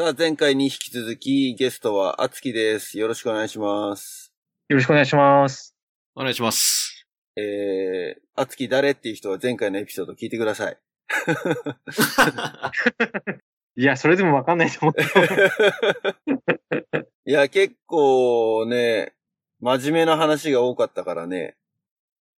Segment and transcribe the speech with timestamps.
[0.00, 3.00] さあ、前回に引き続き、ゲストは、あつきです。
[3.00, 4.32] よろしくお願いします。
[4.68, 5.74] よろしくお願いします。
[6.14, 7.04] お願いします。
[7.34, 10.78] えー、あつき誰っていう人は前回のエピソード聞いてください。
[13.74, 15.02] いや、それでもわかんないと思う。
[17.26, 19.16] いや、結構ね、
[19.58, 21.56] 真面目な話が多かったからね、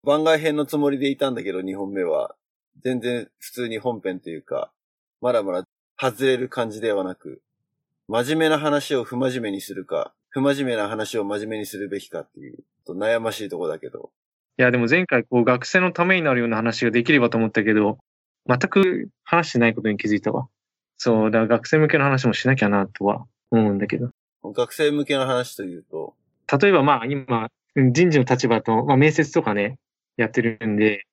[0.02, 2.34] 番外編のつもりでいたんだけど、2本目は。
[2.82, 4.72] 全然普通に本編というか、
[5.20, 5.68] まだまだ
[6.00, 7.42] 外れる感じではなく、
[8.10, 14.10] 真面目な話を不真面目にするか、不真面目な話を真面目にするべきかっていう、と悩ましいとこだけど。
[14.58, 17.98] いや、でも前回、こう、学生のためになるような話ができればと思ったけど、
[18.48, 20.48] 全く話してないことに気づいたわ。
[20.96, 24.10] そう、だから学生向けの話もしなきゃな、とは思うんだけど。
[24.42, 26.16] 学生向けの話というと、
[26.60, 29.78] 例えばまあ、今、人事の立場と、まあ、面接とかね、
[30.16, 31.04] やってるんで、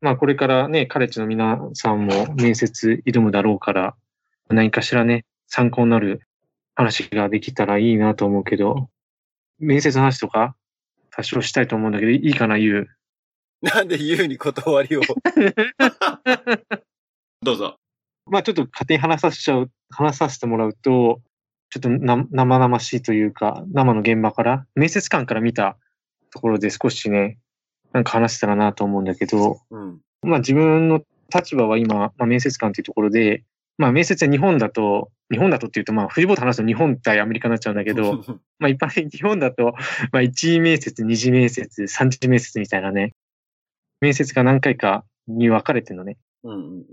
[0.00, 3.94] まあ、これからね、カレッジの皆さんも面接挑むだろうから、
[4.48, 6.22] 何かしらね、参考になる
[6.78, 8.88] 話ができたらいいなと思うけど、
[9.58, 10.54] 面接の話とか、
[11.10, 12.88] 多少したいと思うんだけど、いいかな、言う。
[13.62, 15.00] なんで言うに断りを。
[17.42, 17.74] どうぞ。
[18.26, 21.20] まあちょっと勝手に話させちゃう、話させてもらうと、
[21.70, 25.76] ちょっとな生々しいというか、生の現場から、面接官から見た
[26.30, 27.38] ところで少しね、
[27.92, 30.00] なんか話せたらなと思うんだけど、うん。
[30.22, 31.02] まあ自分の
[31.34, 33.42] 立場は今、まあ、面接官というところで、
[33.78, 38.24] まあ面接は日本だと、日本だとっていうと、まあフリーボード話すと日本対アメリカになっちゃうんだけど、
[38.58, 39.74] まあ一般的に日本だと、
[40.12, 43.14] まあ一次面接、二次面接、三次面接みたいなね、
[44.00, 46.18] 面接が何回かに分かれてるのね。
[46.42, 46.84] うんうんうん。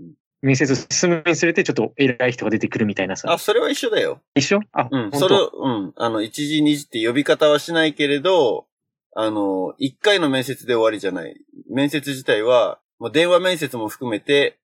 [0.42, 3.32] 面接進むにつれてちょっと偉い人が出てくるみたいなさ。
[3.32, 4.20] あ、それは一緒だよ。
[4.34, 4.60] 一緒？
[4.72, 5.10] あ、うん。
[5.12, 5.92] それを、うん。
[5.96, 8.66] あの、一時二時って呼び方はしないけれど、
[9.14, 11.36] あの、一回の面接で終わりじゃない。
[11.70, 14.58] 面接自体は、もう電話面接も含めて、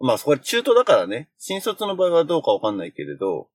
[0.00, 1.28] まあ、そこは中途だからね。
[1.38, 3.48] 新卒の場合はどうかわかんないけれど、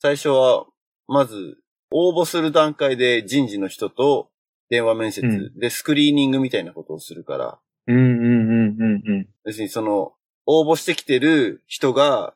[0.00, 0.66] 最初は、
[1.06, 1.58] まず、
[1.90, 4.28] 応募する段階で人事の人と
[4.68, 9.28] 電話面接うでスクリーニングみたいなことをするから、うんうんうんうんうん。
[9.44, 10.12] 別にその、
[10.46, 12.34] 応募してきてる人が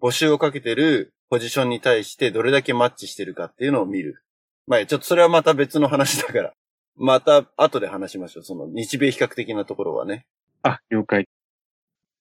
[0.00, 4.22] 募集をかけてるポジションに対してどれだけマッチしてるかっていうのを見る。
[4.66, 6.52] まあ、ちょっとそれはまた別の話だから。
[6.96, 8.44] また後で話しましょう。
[8.44, 10.26] その日米比較的なところはね。
[10.62, 11.26] あ、了解。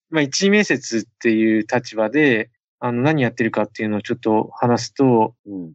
[0.10, 2.50] まあ一次面接っていう立場で、
[2.80, 5.74] あの何やってるかっていうのをちょっと話すと、うん。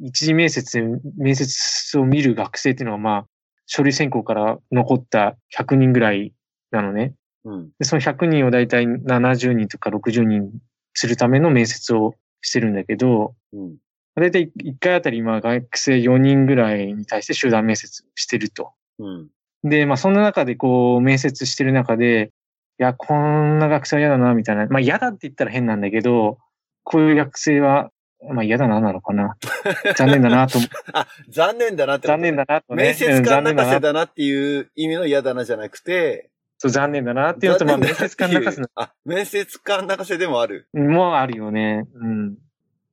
[0.00, 0.86] 一次面接で
[1.16, 3.26] 面接を見る学生っていうのはまあ、
[3.66, 6.32] 書類選考から残った100人ぐらい
[6.70, 7.14] なのね。
[7.44, 7.70] うん。
[7.78, 10.50] で、その100人をだいたい70人とか60人
[10.94, 13.76] するための面接をしてるんだけど、うん。
[14.14, 18.72] だいたい1回あたり今学生4人ぐらいに対して集団面接してると。
[18.98, 19.28] うん。
[19.64, 22.37] で、まあそんな中でこう面接してる中で、い
[22.78, 24.66] や、こんな学生は嫌だな、みたいな。
[24.66, 26.38] まあ嫌だって言ったら変なんだけど、
[26.84, 27.90] こういう学生は、
[28.30, 29.36] まあ嫌だな、なのかな。
[29.96, 32.84] 残念だなと思、あ、残念だなってこと残念だなとね。
[32.84, 33.70] 面接うん官泣か。
[33.70, 40.68] せだなっていう意味の嫌だなじゃなくて、そう、残念だなっていうのと、まあ面接官泣かせのあ、面接官泣かせでもある。
[40.74, 41.86] もあるよね。
[41.94, 42.36] うん。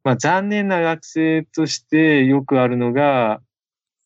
[0.03, 3.41] まあ残念な学生としてよくあるのが、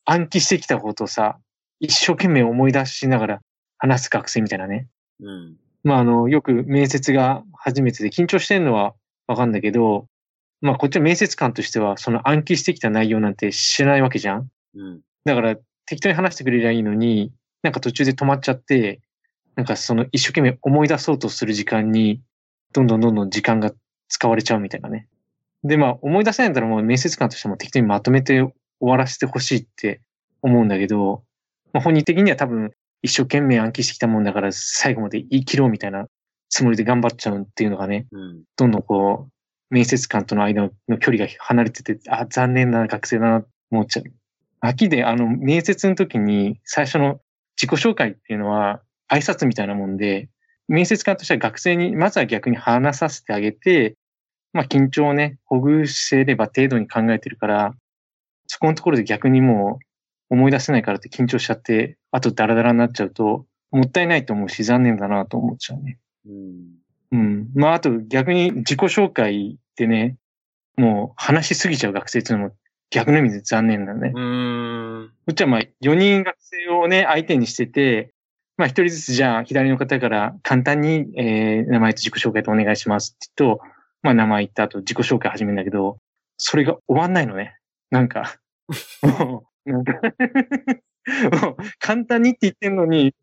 [0.05, 1.39] 暗記してきたことをさ、
[1.79, 3.41] 一生懸命思い出しながら
[3.77, 4.87] 話す学生みたいなね。
[5.19, 5.57] うん。
[5.83, 8.93] まああの、よく面接が初めてで緊張してんのは
[9.27, 10.07] わかんだけど、
[10.61, 15.01] まあこっちは面接官としてはその暗記してきた内容なんて知らないわけじゃんうん。
[15.25, 17.31] だから適当に話してくれりゃいいのに、
[17.63, 19.01] なんか途中で止まっちゃって、
[19.55, 22.21] なんかその一生懸命思い出そうとする時間に、
[22.73, 23.71] どんどんどんどん時間が
[24.07, 25.07] 使われちゃうみたいなね。
[25.63, 30.01] で、まあ思い出せないんだったらもう面接官としても適当にまとめて終わらせてほしいって
[30.41, 31.23] 思うんだけど、
[31.73, 36.07] まあ、本人的には多分一生懸命暗記してきたもんだから最後まで言い切ろうみたいな
[36.49, 38.43] つもりで頑張っちゃうっていうのがね、うん。
[38.57, 44.11] どんどんこう、面接官との間の距離が離れてて、あ、残念な学生だなと思っちゃう。
[44.59, 47.21] 秋で、あの、面接の時に最初の
[47.55, 48.81] 自己紹介っていうのは
[49.11, 50.29] 挨拶みたいなもんで、
[50.67, 53.95] 面接官としては学生に、まずは逆に話させてあげて、
[54.51, 57.73] まあ緊張をね、ほぐせれば程度に考えてるから、
[58.47, 59.85] そこのところで逆にもう
[60.29, 65.99] 思い出せないからって緊張しちゃって、あとダラダラになっちゃうと、もったいないと思うし残念だなと思っちゃうね。
[66.25, 66.79] うん。
[67.11, 67.49] うん。
[67.55, 70.17] まあ、あと逆に自己紹介ってね、
[70.77, 72.55] もう話しすぎちゃう学生っていうのも
[72.89, 74.11] 逆の意味で残念だね。
[74.15, 75.09] うーん。
[75.09, 78.13] こっちはまあ4人学生をね、相手にしてて、
[78.57, 83.61] まあ一人ずつじゃあ左の方から簡単に、えー名前と自己紹介とお願いしますって言うと、
[84.01, 85.97] まあ名前言った後自己紹介始めるんだけど、
[86.37, 87.57] それが終わんないのね。
[87.91, 88.35] なんか、
[89.71, 89.93] なんか
[91.41, 93.13] もう簡単にって言ってんのに、い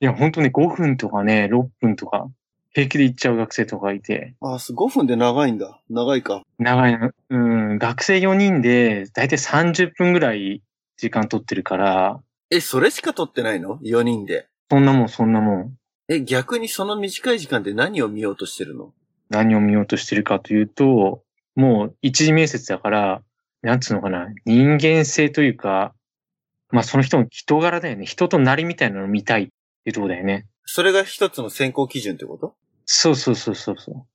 [0.00, 2.28] や本当ね5分とかね、6分とか
[2.72, 5.80] 平気で行っちゃう学生とかいて、あ、す5分で長いんだ。
[5.88, 6.42] 長いか。
[6.58, 10.62] 長いな、うん、学生4人で、だいたい30分ぐらい
[10.96, 12.20] 時間取ってるから、
[12.52, 14.48] え、それしか撮ってないの ?4 人で。
[14.70, 15.76] そんなもん、そんなもん。
[16.08, 18.92] え、逆にその短い時間で何を見ようとしてるの？
[19.28, 21.22] 何を見ようとしてるかというと、
[21.54, 23.22] もう一次面接だから、
[23.62, 25.94] なんつうのかな、人間性というか、
[26.70, 28.06] まあその人の人柄だよね。
[28.06, 29.52] 人となりみたいなのを見たいって
[29.86, 30.46] いうところだよね。
[30.64, 32.54] それが一つの選考基準ってこと？
[32.86, 34.06] そうそうそうそうそう。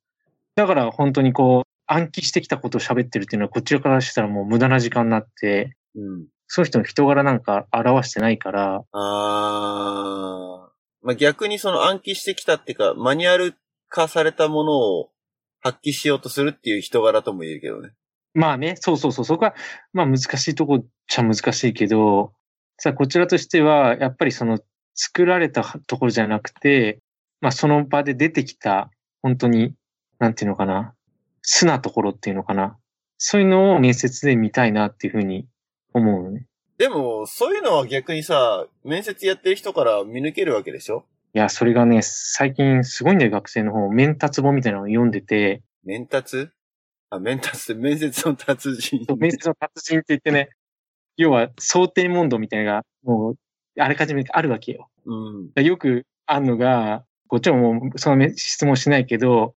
[0.55, 6.27] だから本当にこう、暗記してきたことを喋ってるっていうのはこちらからしたらもう無駄な時間になって、うん。
[6.47, 11.05] その人の人柄なんか表してないから、あー。
[11.05, 13.55] まあ、逆にその暗記してきたっていうか、マニュアル
[13.89, 15.11] 化されたものを
[15.59, 17.91] 発揮しようとするっていう人柄とも言えるけどね。
[18.35, 19.55] まあね、そうそうそう、そこは、
[19.93, 22.33] まあ難しいとこっちゃ難しいけど、
[22.77, 24.59] さあこちらとしては、やっぱりその
[24.93, 26.99] 作られたところじゃなくて、
[27.41, 28.91] まあその場で出てきた、
[29.23, 29.73] 本当に、
[30.19, 30.93] なんていうのかな、
[31.41, 32.77] 素なところっていうのかな。
[33.17, 35.47] そういうのを面接で見たいなっていうふうに
[35.93, 36.45] 思うのね。
[36.77, 41.05] でも、そういうのは逆にさ、面接やってる人から見抜けるわけでしょ？
[41.33, 43.89] いや、それがね、最近すごいんだよ、学生の方。
[43.89, 46.49] メンタツボみたいなのを読んでて、面達？
[47.09, 49.05] あ、面達って面接の達人。
[49.17, 50.49] 面接の達人って言ってね、
[51.17, 53.35] 要は想定問答みたいなのが、もう、
[53.79, 54.89] あらかじめあるわけよ。
[55.05, 55.63] うん。
[55.63, 59.55] よくあるのが、こっちももうそのめ質問しないけど、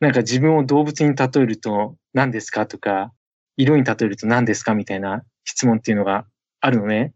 [0.00, 3.12] なんか自分を動物に例えると何ですかとか、
[3.56, 6.26] 色に例えると何ですかみたいな質問っていうのが
[6.60, 7.12] あるのね。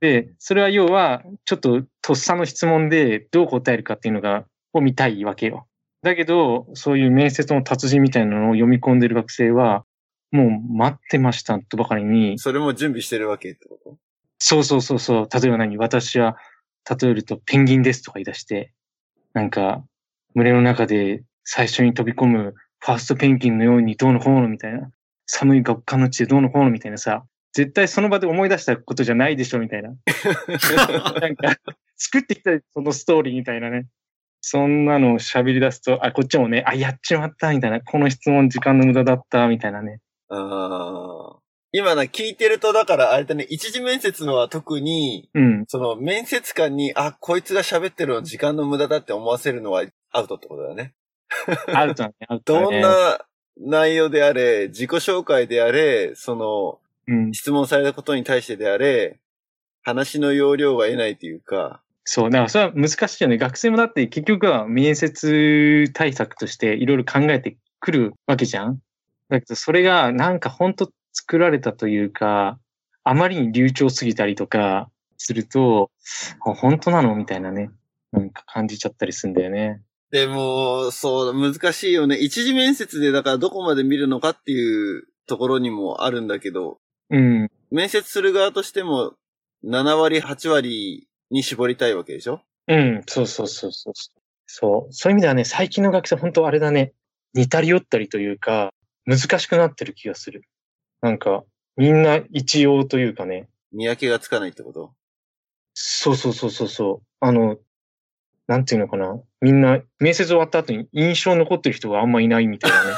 [0.00, 5.66] で、それは要は、ちょっととっさの質問でどう答えるかっていうのが、を見たいわけよ。
[6.04, 9.84] だけど、そういう面接の達人みたいなのを読み込んでる学生は、
[10.30, 13.96] もう待ってましたとばかりに、それも準備してるわけってこと？
[14.38, 15.28] そうそうそうそう。
[15.32, 15.76] 例えば何？
[15.78, 16.36] 私は、
[16.88, 18.72] 例えるとペンギンですとか言い出して、
[19.32, 19.82] なんか、
[20.34, 24.90] 群れの中で最初に飛び込むファーストペンギンのようにどうのこうのみたいな、
[25.26, 27.24] 寒い極寒の地でどうのこうのみたいなさ、
[27.54, 29.90] 絶対その場で思い出したことじゃないでしょみたいな。
[31.20, 31.56] なんか、
[31.96, 33.86] 作ってきたそのストーリーみたいなね。
[34.46, 37.80] そんなのを喋り出すと、あ、こっちもね、あ、やっちまったみたいな。
[37.80, 40.00] この質問時間の無駄だったみたいなね。
[40.28, 41.38] ああ。
[41.72, 45.64] 今な、聞いてると、だから、あれだね、一次面接のは特に、うん。
[45.66, 50.92] その、面接官に、あ、こいつが喋ってるの時間の無駄だって思わせるのはアウトってことだよね。
[51.72, 52.80] アウトだね、アウトだどね。
[52.80, 53.24] んな
[53.56, 57.32] 内容であれ、自己紹介であれ、その、うん。
[57.32, 59.20] 質問されたことに対してであれ、
[59.82, 63.38] 話の容量が得ないというか、そう、だからそれは難しいよね。
[63.38, 68.78] 学生もだって結局は面接対策としていろいろ考えてくるわけじゃん
[69.28, 72.58] だけどそれがなんか本当作られたというか、
[73.04, 75.90] あまりに流暢すぎたりとかすると、
[76.44, 77.70] あ本当なのみたいなね。
[78.12, 79.82] なんか感じちゃったりするんだよね。
[80.10, 82.16] でも、そう、難しいよね。
[82.16, 86.78] 一次面接でだからどこまで見るのかっていうところにもあるんだけど、
[87.10, 87.50] うん。
[87.70, 89.14] 面接する側としても
[89.64, 92.40] 7割、8割に絞りたいわけでしょ？
[92.68, 93.02] うん。
[93.06, 93.92] そうそうそうそう。
[94.46, 94.92] そう。
[94.92, 96.92] そういう意味ではね、最近の学生本当あれだね。
[97.34, 98.70] 似たり寄ったりというか、
[99.06, 100.44] 難しくなってる気がする。
[101.00, 101.44] なんか、
[101.76, 103.48] みんな一様というかね。
[103.72, 104.92] 見分けがつかないってこと？
[105.74, 107.06] そうそうそうそうそう。
[107.20, 107.56] あの、
[108.46, 109.20] なんていうのかな。
[109.40, 112.90] みんな、面接終わった後に印象残ってる人があんまいないみたいなね。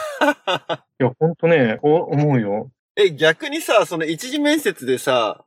[1.01, 2.71] いや、ほんとね、お思うよ。
[2.97, 5.45] え、逆にさ、その一次面接でさ、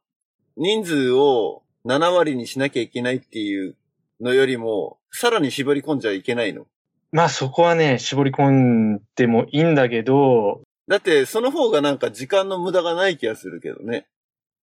[0.57, 3.75] 人数を7割にしなきゃいけないっていう
[4.21, 6.67] のよりも、さらに絞り込んじゃいけないの
[7.11, 14.07] まあそこはね、絞り込んでもいいんだけど、だって、その方がなんか時間の無駄がない気がするけどね。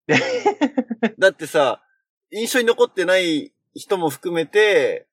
[1.19, 1.83] だってさ、
[2.33, 5.07] 印象に残ってない人も含めて、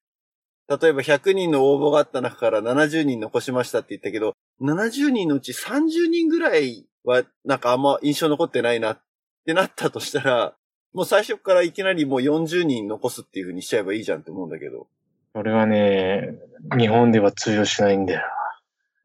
[0.68, 9.02] 例えば100人の応募があった中から70人残しましたって言ったけど、70人のうち30人ぐらいはなんかあんま印象残ってないなっ
[9.46, 10.56] てなったとしたら、
[10.94, 14.88] もう最初からいきなりもう40人残すっていう風にしちゃえばいいじゃんって思うんだけど。
[15.36, 16.36] それはね、
[16.78, 18.22] 日本では通用しないんだよ。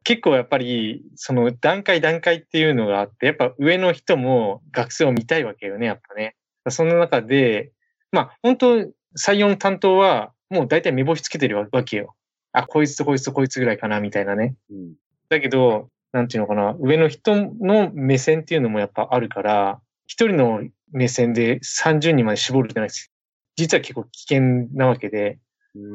[0.04, 6.36] 結構やっぱり、その段階段階っていうのがあって、やっぱ上の人も学生を見たいわけよね、やっぱね。
[6.68, 7.72] その中で、
[8.12, 8.76] まあ本当
[9.18, 12.14] 採用の担当はもう大体目星つけてるわけよ。
[12.52, 14.56] あ、こいつとこいつとこいつぐらいかな、みたいなね。
[14.70, 14.94] うん。
[15.28, 23.12] だけど、なんていうのかな、上の人の目線っていうのもやっぱあるから、一人の目線で30人まで絞るってないです。
[23.56, 25.38] 実は結構危険なわけで、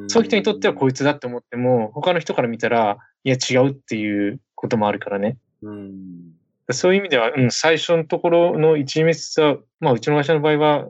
[0.07, 5.37] そういう人にとってはこいつだって思っても、他の人から見たら、いや違うっていうこともあるからね。
[5.61, 6.33] うん。
[6.71, 10.87] そういう意味では、うん、最初のところの一位滅は、まあうちの会社の場合は、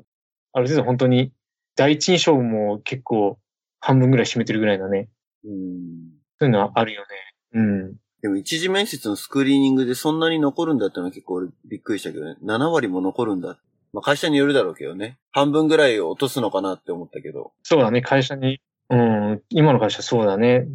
[0.51, 1.31] ある程度本当に
[1.75, 3.39] 第一印象も結構
[3.79, 5.09] 半分ぐらい占めてるぐらいだね。
[5.45, 6.11] うん。
[6.39, 7.07] そういうのはあるよね。
[7.53, 7.95] うん。
[8.23, 12.37] でも一次面接のスクリーニングでそんなに残るんだったのは結構俺びっくりしたけどね。
[12.41, 13.59] 7割も残るんだ。
[13.91, 15.19] まあ会社によるだろうけどね。
[15.33, 17.51] 半分ぐらい落とすのかなって思ったけど。
[17.63, 20.67] そうだね、会社に、うん、今の会社そうだね。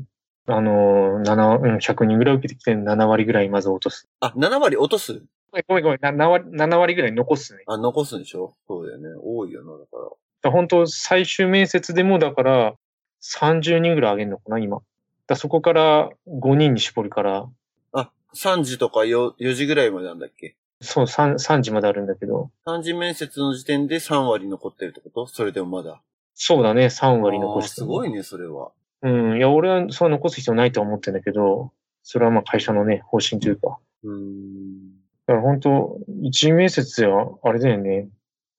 [0.47, 4.07] あの、7、うん、100人ぐらい受けてきて7割ぐらいまず落とす。
[4.21, 5.23] あ、7割落とす？
[5.50, 7.62] ごめんごめんごめん、7割、7割ぐらい残すね。
[7.67, 8.57] あ、残すんでしょ？
[8.69, 9.09] そうだよね。
[9.23, 10.02] 多いよな、だから。
[10.05, 12.75] だから本当最終面接でもだから
[13.23, 14.81] 30人ぐらい上げるのかな、今。
[15.29, 17.49] だそこから5人に絞るから、
[17.93, 20.57] あ、3時とか 4, 4時ぐらいまでなんだっけ？
[20.81, 25.27] そう、3、3時まであるんだけど、3時面接の時点で3割残ってるってこと？
[25.27, 26.03] それでもまだ。
[26.35, 28.71] そうだね、3割残して、すごいね、それは。
[29.03, 31.73] うん、いや、俺はそう残す必要ないとは思ってんだけど、
[32.05, 33.79] それはまあ会社のね、方針というか。
[34.05, 34.93] うーん。
[35.27, 38.09] だから本当、一次面接は、あれだよね。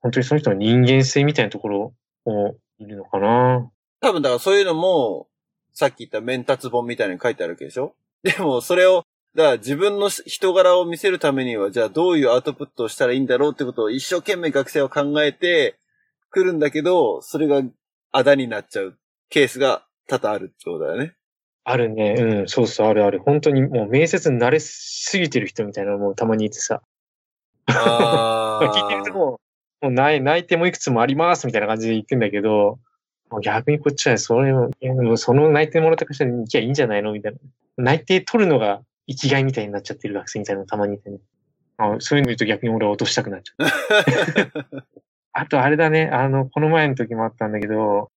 [0.01, 1.93] 本当にその人の人間性みたいなところ
[2.25, 3.71] を見るのかな。
[4.01, 5.28] 多分だからそういうのも、
[5.73, 7.93] さっき言ったメンタツ本みたいに書いてあるわけでしょ？
[8.23, 15.77] でもそれを、だから自分の人柄を見せるためには、じゃあどういうアウトプットをしたらいいんだろうってことを一生懸命学生は考えて
[16.31, 17.61] 来るんだけど、それが
[18.11, 18.97] あだになっちゃう
[19.29, 21.13] ケースが多々あるってことだよね。
[21.63, 22.15] あるね。
[22.17, 23.19] うん、そうそう、あるある。
[23.19, 26.81] 本当にもう面接に慣れすぎてる人みたいなのもたまにいてさ。
[27.67, 29.39] あ 聞いてるとも
[29.81, 32.79] う、もう内内定もいくつもありますみたいな感じで言ってんだけど、
[33.41, 34.51] 逆にこっちはそれ
[35.17, 37.37] その内定もらった会社に行きゃいいんじゃないのみたいな。
[37.77, 41.19] 内定取るのが生きがいみたいになっちゃってる学生みたいなのたまにいてね。
[41.77, 44.83] あそういうの見ると逆に俺は落としたくなっちゃう。
[45.31, 48.11] あとあれだね、あの、この前の時もあったんだけど、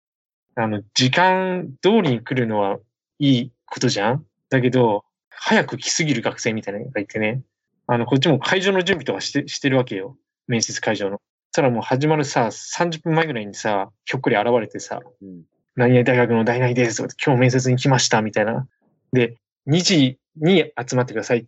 [0.56, 2.80] あの、時間通りに来るのは
[3.20, 4.26] いいことじゃん？
[4.50, 7.42] だけど、早く来すぎる学生みたいなのがいてね、
[7.88, 10.18] あの、こっちも会場の準備とかして、してるわけよ。
[10.48, 11.22] 面接会場の。
[11.52, 15.44] そしたらもう始まるさ、30分前ぐらいにさ、ひょっこり現れてさ、うん
[15.76, 17.06] 何々大学の大々です。
[17.26, 18.22] 今日面接に来ました。
[18.22, 18.68] みたいな。
[19.12, 19.36] で、
[19.70, 21.46] 2時に集まってくださいっ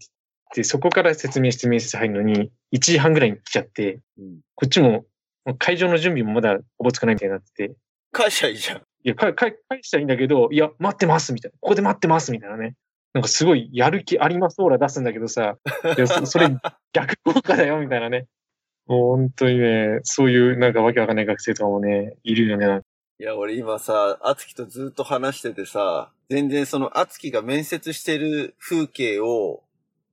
[0.53, 5.05] てそこから説明して面接入るのに、1時半ぐらいに来ちゃって、うんこっちも、
[5.57, 7.75] 会場の準備もまだおぼつかないみたいになってて、
[8.11, 8.77] 会社いいじゃん。
[8.79, 11.57] いや、か、か、返したらいいんだけど、いや、待ってますみたいな。
[11.61, 12.75] ここで待ってますみたいなね。
[13.13, 15.57] なんかすごいやる気ありますオーラ出すんだけどさ、
[16.25, 16.49] それ
[16.91, 18.27] 逆効果だよみたいなね。
[18.85, 22.81] もう本当にね、そういうなんかわけわかんない学生とかもね、いるよね。
[23.19, 29.63] いや、俺今さ、あつきとずっと話しててさ、全然そのあつきが面接してる風景を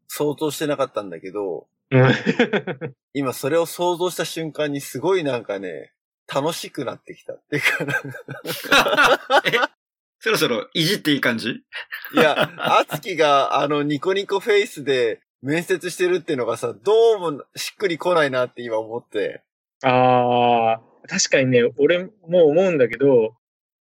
[0.06, 2.08] 想像してなかったんだけど、うん。
[3.12, 5.92] 今それを想像した瞬間にすごいなんかね、
[6.32, 7.32] 楽しくなってきた。
[7.32, 9.50] っていうかなんかえ、
[10.20, 11.48] そろそろいじっていい感じ？
[11.50, 19.42] いや、あつきがあのニコニコフェイスで面接してるっていうのがさ、どうもしっくりこないなって今思って。
[19.82, 23.34] ああ、確かにね、俺も思うんだけど、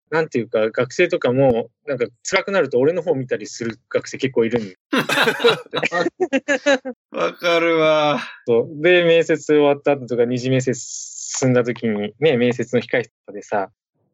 [0.09, 4.75] なんていうか、学生とかも、なんか辛くなると俺の方見たりする学生結構いるん
[7.11, 8.19] わかるわ。
[8.45, 8.81] そう。
[8.81, 13.71] で、面接終わった後とか、二次面接進んだ時に、ね、面接の控室とかでさ、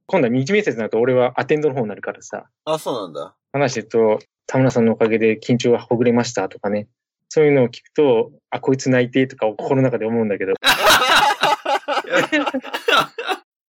[0.07, 3.35] 今度は二次面接になると俺はアテンドの方になるからさ、あ、そうなんだ。
[3.51, 6.87] 話してると、田村さんのおかげで緊張がほぐれましたとかね、
[7.33, 10.53] そういうのを聞くと、あ、こいつ泣いてとか心の中で思うんだけど、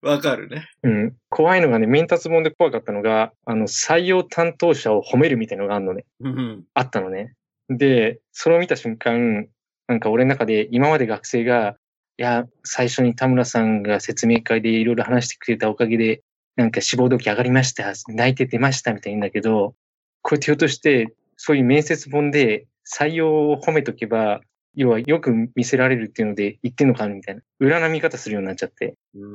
[0.04, 0.68] わかるね。
[0.84, 1.16] うん。
[1.30, 6.04] 怖いのがね、メンタツ本で怖かったのが、あの、採用担当者を褒めるみたいなのがあるのね。
[6.20, 6.66] うん。
[6.74, 7.36] あったのね。
[7.70, 9.48] で、それを見た瞬間、
[9.88, 11.78] なんか俺の中で今まで学生が、
[12.18, 16.22] いや、最初に田村さんが説明会でいろいろ話してくれたおかげで、
[16.58, 19.74] なんか志望動機上がりました、泣いて出ましたみたいなんだけど、
[20.22, 24.42] こうやってひょっとして、そういう面接本で採用を褒めとけば、
[24.76, 27.42] 要はよく見せられるっていうので言ってんのかなみたいな。
[27.60, 28.96] 裏な見方するようになっちゃって。
[29.16, 29.26] うー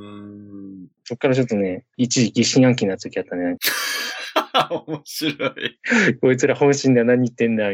[0.84, 0.88] ん。
[1.04, 3.56] そっからちょっとね、一時疑心暗鬼になった時あったね。
[4.86, 5.78] 面白い。
[6.20, 7.66] こいつら本心だ何言ってんだ。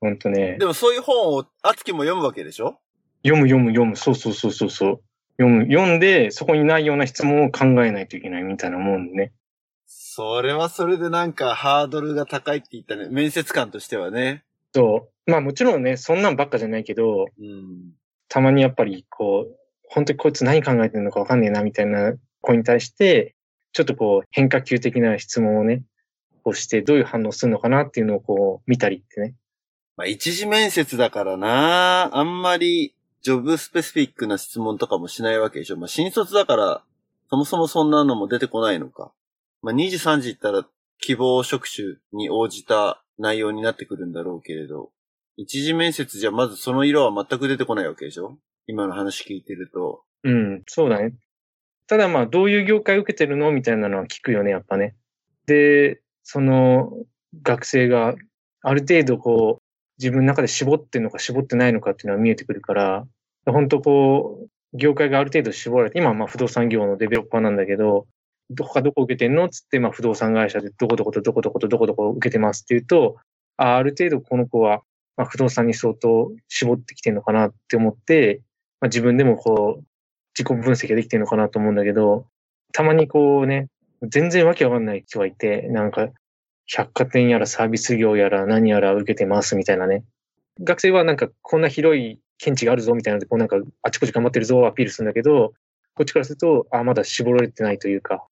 [0.00, 0.56] ほんとね。
[0.58, 2.78] でもそういう本をあつきも読むわけでしょ？
[3.24, 3.96] 読む読む読む。
[3.96, 5.02] そうそうそうそうそう。
[5.38, 5.66] 読む。
[5.66, 9.32] 読んで、そこにないような質問を考えないといけないみたいなもんね。
[9.86, 13.08] それはそれでなんかハードルが高いって言ったね。
[13.10, 14.44] 面接官としてはね。
[14.74, 15.30] そう。
[15.30, 17.92] まあもちろんね、そんなんばっかじゃないけど、うん。
[18.28, 19.56] たまにやっぱりこう、
[19.88, 23.34] 本当にこいつ何考えてるのかわかんねえなみたいな子に対して、
[23.72, 25.82] ちょっとこう変化球的な質問をね、
[26.44, 29.34] こうしてどういう反応するのかなっていうのをこう見たりってね。
[29.96, 32.16] まあ一次面接だからな。
[32.16, 35.76] あんまりジョブスペシフィックな質問とかもしないわけでしょ。
[35.76, 36.82] まあ新卒だから、
[37.30, 39.12] そもそもそんなのも出てこないのか。
[39.62, 40.66] まあ2時3時行ったら
[41.00, 44.90] 希望職種に応じた内容になってくるんだろうけれど、
[45.36, 48.38] 一次面接じゃまずその色は全く出てこないわけでしょ？
[48.66, 50.02] 今の話聞いてると。
[50.24, 51.14] うん、そうだね。
[51.88, 53.50] ただまあ、どういう業界受けてるの？
[53.50, 54.94] みたいなのは聞くよね、やっぱね。
[55.46, 56.92] で、その、
[57.42, 58.14] 学生が
[58.62, 59.62] ある程度こう、
[59.98, 63.06] 自分の中で絞ってんのか絞ってないのかっていうのは見えてくるから、
[63.46, 68.06] 本当こう、業界がある程度絞られて、今はまあ不動産業のデベロッパーなんだけど、
[68.54, 69.48] どこかどこ受けてんの？
[69.48, 73.16] つって、まあ不動産会社でどこどことどこどことどこどこ受けてますっていうと、
[73.56, 74.82] あある程度この子は、
[75.16, 78.40] まあ、不動産に相当絞ってきてるのかなって思って、
[78.80, 79.84] まあ、自分でもこう、
[80.36, 82.26] 自己分析ができてるのかなと思うんだけど、
[82.72, 83.68] たまにこうね、
[84.02, 86.08] 全然わけわかんない人がいて、なんか、
[86.66, 90.04] 百貨店やらサービス業やら何やら受けてますみたいなね。
[90.60, 95.52] 学生はなんかこんな広い見地があるぞみたいなので、こうなんかあちこち頑張ってるぞアピールするんだけど、
[95.94, 98.24] こっちからすると、あ、まだ絞られてないというか、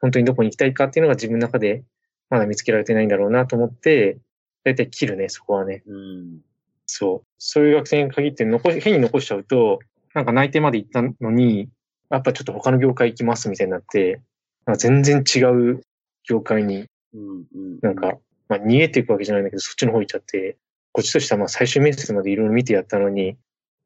[0.00, 1.82] 本当にどこに行きたいかっていうのが自分の中で
[2.30, 4.18] まだ見つけられてないんだろうなと思って、
[4.64, 5.82] だいたい切るね、そこはね。
[5.86, 6.40] うん。
[6.86, 7.26] そう。
[7.38, 9.78] そういう学生に限って残し、変に残しちゃうと、
[10.14, 11.68] なんか内定まで行ったのに、
[12.10, 14.20] やっぱちょっと他の業界行きますみたいになって、
[14.66, 15.82] なんか全然違う
[16.28, 17.44] 業界にうん。
[17.54, 17.78] うん。
[17.82, 20.56] なんか、まあ逃げていくわけじゃないんだけど、そっちの方行っちゃって、
[20.92, 23.36] こっちとしてはまあ最終面接までいろいろ見てやったのに、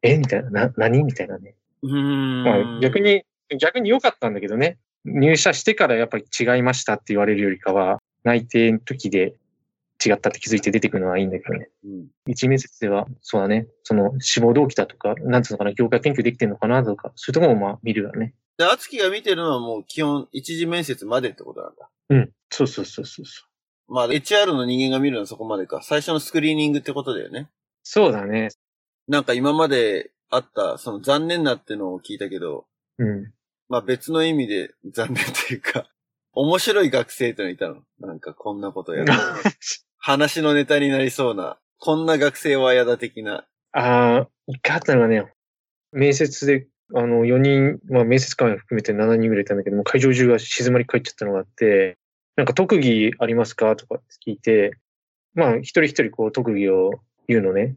[0.03, 0.17] え？
[0.17, 1.05] みたいな、な、何？
[1.05, 1.55] みたいなね。
[1.83, 2.45] うん。
[2.45, 3.01] まあ逆。
[3.01, 3.25] に、
[3.59, 4.79] 逆に良かったんだけどね。
[5.05, 9.35] 入社してからやっぱり違いましたって言われるよりかは、内定の時で
[10.05, 11.69] 違ったって気づいて出てくるのはいいんだけどね。
[11.85, 12.07] うん。
[12.27, 13.67] 一面接では、そうだね。
[13.83, 18.35] その志望動機だとか、なんつうのかな、業界研究できてるのかなとか、そういうところもまあ見るよね。
[18.57, 21.89] で、あつきが見てるのはもう基本一次面接までってことなんだ。
[22.11, 22.33] うん。
[22.51, 23.45] そうそうそうそうそ
[23.89, 23.93] う。
[23.95, 25.83] まあ、HR の人間が見るのはそこまでか。
[25.83, 27.49] 最初のスクリーニングってことだよね。
[27.83, 28.51] そうだね。
[29.09, 32.67] なんか今まであった、その残念なってのを聞いたけど、
[32.99, 33.33] うん。
[33.71, 35.87] まあ別の意味で残念というか、
[36.33, 37.77] 面白い学生ってのいたの。
[38.01, 39.13] なんかこんなことやる。
[39.97, 43.47] 話のネタになりそうな、こんな学生は嫌だ的な。
[43.73, 45.33] ああ、一回あったのがね、
[45.93, 51.97] 面接で、あの、4人、まあ面接官含めて7人ぐらいいたんだけども、会場中が静まり返っちゃったのがあって、
[52.35, 54.73] なんか特技ありますかとか聞いて、
[55.35, 57.77] まあ一人一人こう特技を言うのね。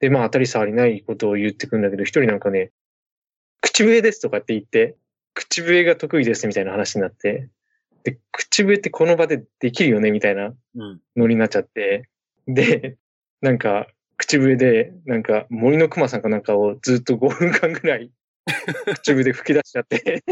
[0.00, 2.72] で、まあ当たり障りないことを言ってくんだけど、一人なんかね、
[3.60, 4.96] 口笛ですとかって言って、
[5.34, 7.48] 口笛が得意ですみたいな話になって、
[8.04, 11.00] で、口笛ってこの場でできるよねみたいなうん。
[11.16, 12.08] ノリになっちゃって、
[12.46, 12.96] で、
[13.40, 13.86] なんか、
[14.16, 18.10] 口笛で、なんか、森の熊さんかなんかをずっと5分間ぐらい、
[19.02, 20.22] 口笛で吹き出しちゃって。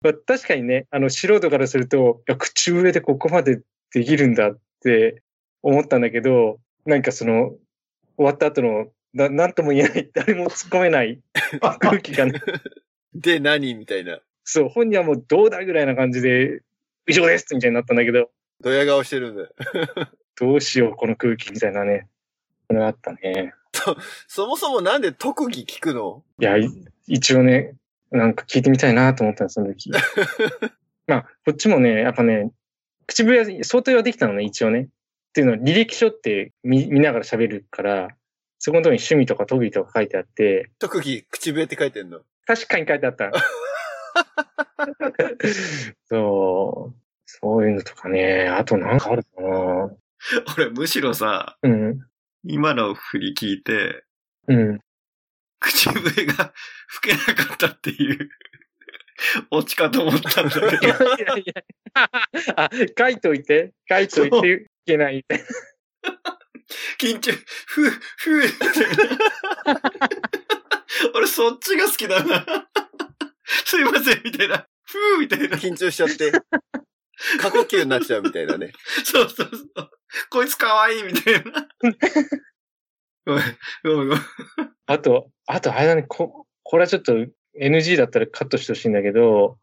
[0.00, 5.22] まあ、確かにね、あの、素人からすると、いや、口笛でここまでできるんだって
[5.62, 7.56] 思ったんだけど、なんかその、
[8.16, 11.20] 終わった後の、ななんとも言えない、誰も突っ込めない
[11.80, 12.40] 空気がね、
[13.20, 14.20] で、何みたいな。
[14.44, 16.62] そう、本人はもうどうだぐらいな感じで、
[17.06, 19.48] 以上ですみたいになったんだけど、ドヤ顔してるんだよ。
[20.38, 22.08] どうしよう、この空気みたいなね。
[22.68, 23.54] それがあったね。
[24.26, 26.22] そもそもなんで特技聞くの？
[26.40, 26.70] いや、い
[27.06, 27.74] 一応ね、
[28.10, 29.90] なんか聞いてみたいなと思ったんです、その時。
[31.06, 32.50] まあ、こっちもね、やっぱね、
[33.06, 34.80] 口笛は相当はできたのね、一応ね。
[34.80, 34.86] っ
[35.32, 38.08] ていうのは履歴書って見見ながら喋るから、
[38.58, 42.22] そこのとこに趣味とか特技とか書いてあって、特技、口笛って書いてんの？
[42.46, 43.32] 確かに書いてあった。
[46.08, 49.90] そう、そういうのとかね、あとなんかあるかな。
[50.56, 52.00] 俺むしろさ、うん、
[52.44, 54.04] 今の振り聞いて、
[54.48, 54.80] うん。
[55.58, 56.52] 口笛が
[56.86, 58.30] 吹けなかったっていう、
[59.50, 61.04] オチかと思ったんだけいやど。
[61.04, 61.54] いやいや。
[62.56, 65.24] あ、書いといて、書いといていけない。
[66.98, 67.32] 緊張、
[67.66, 68.42] ふ、ふ。
[71.14, 72.44] 俺そっちが好きだな。
[73.64, 74.66] すいません、みたいな。
[74.84, 75.56] ふーみたいな。
[75.56, 76.32] 緊張しちゃって、
[77.40, 78.72] 過呼吸になっちゃうみたいなね。
[79.04, 79.90] そうそうそう。
[80.30, 81.68] こいつかわいい、みたいな。
[83.24, 83.44] ごめん、
[83.82, 84.20] ごめん、ごめん。
[84.86, 87.14] あと、あと、あれだね、こ、これはちょっと
[87.60, 89.58] NG だったらカットしてほしいんだけど、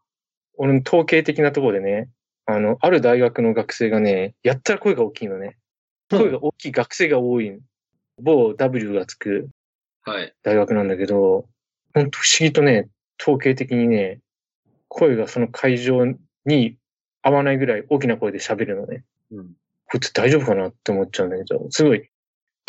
[0.56, 2.10] 俺の統計的なところでね、
[2.46, 5.56] あの、ある大学の学生がね、やったら声が大きいのね。
[6.10, 7.58] 声が大きい学生が多い。
[8.18, 9.50] 某 W がつくはい。
[10.42, 11.46] 大学なんだけど、
[11.94, 12.88] ほんと不思議とね、
[13.20, 14.20] 統計的にね、
[14.88, 16.04] 声がその会場
[16.44, 16.76] に
[17.22, 19.04] 合わないぐらい大きな声で喋るのね。
[19.32, 19.52] うん。
[19.86, 22.08] こいつ大丈夫かなって思っちゃうんだけど、すごい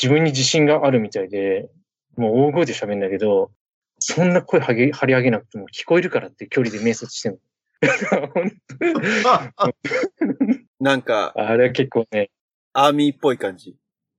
[0.02, 1.70] 自分に自信があるみたいで、
[2.18, 3.52] もう大声で喋るんだけど、
[4.00, 7.40] そんな声はげ張り上げなくても聞こえるからって距離で面接してる
[10.80, 12.30] なんか、あれは結構ね、
[12.74, 13.76] アーミーっぽい感じ。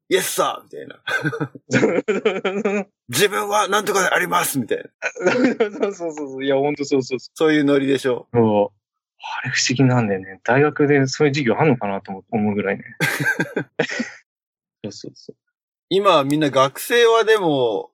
[0.08, 1.00] イエスサーみたいな。
[3.08, 4.84] 自分はなんとかでありますみたいな。
[5.32, 5.38] そ
[5.88, 6.44] うそうそう。
[6.44, 8.28] いや、ほんとそうそうそそういうノリでしょ。
[8.32, 8.36] う。
[8.36, 8.76] そう
[9.18, 10.40] あれ不思議なんだよね。
[10.44, 12.84] 大学でそういう授業あんのかなと思思うぐらいね。
[14.84, 15.36] そうそうそう。
[15.88, 17.90] 今みんな学生はでも、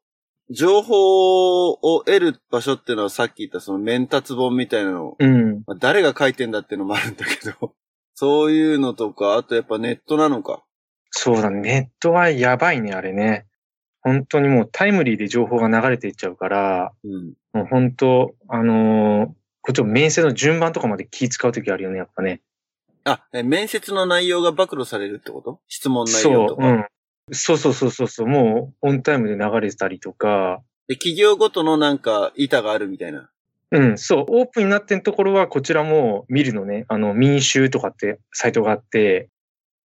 [0.50, 5.62] 情報を得る場所っていうのはさっき言ったその面達本みたいなの、うん。
[5.66, 7.74] まあ誰が書いてんだっていうのもあるんだけど、
[8.14, 10.62] そういうのとか、あとやっぱネットなのか。
[11.12, 13.46] そうだ、ネットはやばいね、あれね。
[14.00, 17.34] 本当にもうタイムリーで情報が流れていっちゃうから、うん。
[17.52, 19.30] もう本当、あのー
[19.64, 22.40] こっちも面接の順番とかまで気使うときあるよね、やっぱね。
[23.04, 25.60] あ、え面接の内容が暴露されるってこと？
[25.68, 26.66] 質問内容そう、とか。
[26.66, 26.86] うん。
[27.30, 33.30] そうそうそうそうそう、もうオンタイムで流れてたりとか、で企業ごとのなんか板があるみたいな。
[33.70, 36.84] うん、そう、オープンになってんところはこちらも見るのね。
[36.88, 39.28] あの、民衆とかってサイトがあって、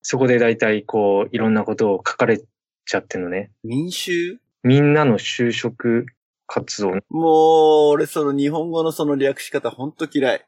[0.09, 3.51] そこで大体こう、いろんなことを書かれちゃってんのね。
[3.65, 4.39] 民衆？
[4.63, 6.07] みんなの就職
[6.47, 6.91] 活動。
[7.11, 10.47] もう、俺その日本語のその略し方ほんと嫌い。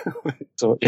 [0.56, 0.78] そう。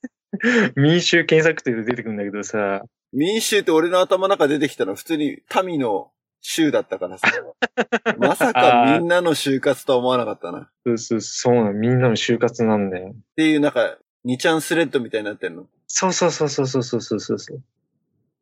[0.74, 2.80] 民衆検索って出てくるんだけどさ、
[3.12, 7.28] 民衆って俺の頭の中出てきたの普通に民の衆だったからさ。
[8.16, 10.60] まさかみんなの就活とは思わなかったな。
[10.60, 11.72] っそうそう、そうなの。
[11.74, 13.14] みんなの就活なんだよ。
[13.36, 15.66] ていうなんか、2ちゃんスレッドみたいになってんの？
[15.86, 17.62] そうそうそうそうそうそうそうそう。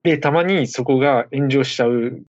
[0.02, 2.22] で、たまにそこが炎上しちゃう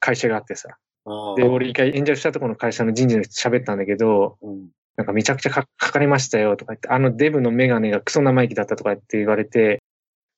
[0.00, 0.76] 会社があってさ。
[1.04, 4.68] あで、俺一回炎上したところの会社の人事の人喋ったんだけど、うん。
[4.96, 9.82] なんかめちゃくちゃか書かれましたよとか言って、あのデブのメガネがクソ生意気だったとかって言われて、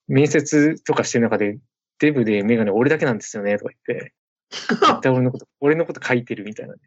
[0.09, 1.59] 面接とかしてる中で、
[2.01, 4.13] デブでメガネ俺だけなんですよねとか言って、
[4.51, 6.81] 絶対俺のこと、 俺のこと書いてるみたいなね。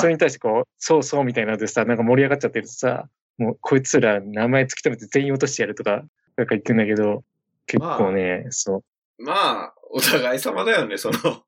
[0.00, 6.02] それに対してこう、そうそうみたいなのでさ、なんか盛り上がっちゃってるとさ、もうこいつら名前突き止めて全員落としてやるとか、
[6.36, 7.24] なんか言ってんだけど、
[7.66, 8.84] 結構ね、そ
[9.18, 9.22] う。
[9.22, 11.18] まあ、お互い様だよね、その。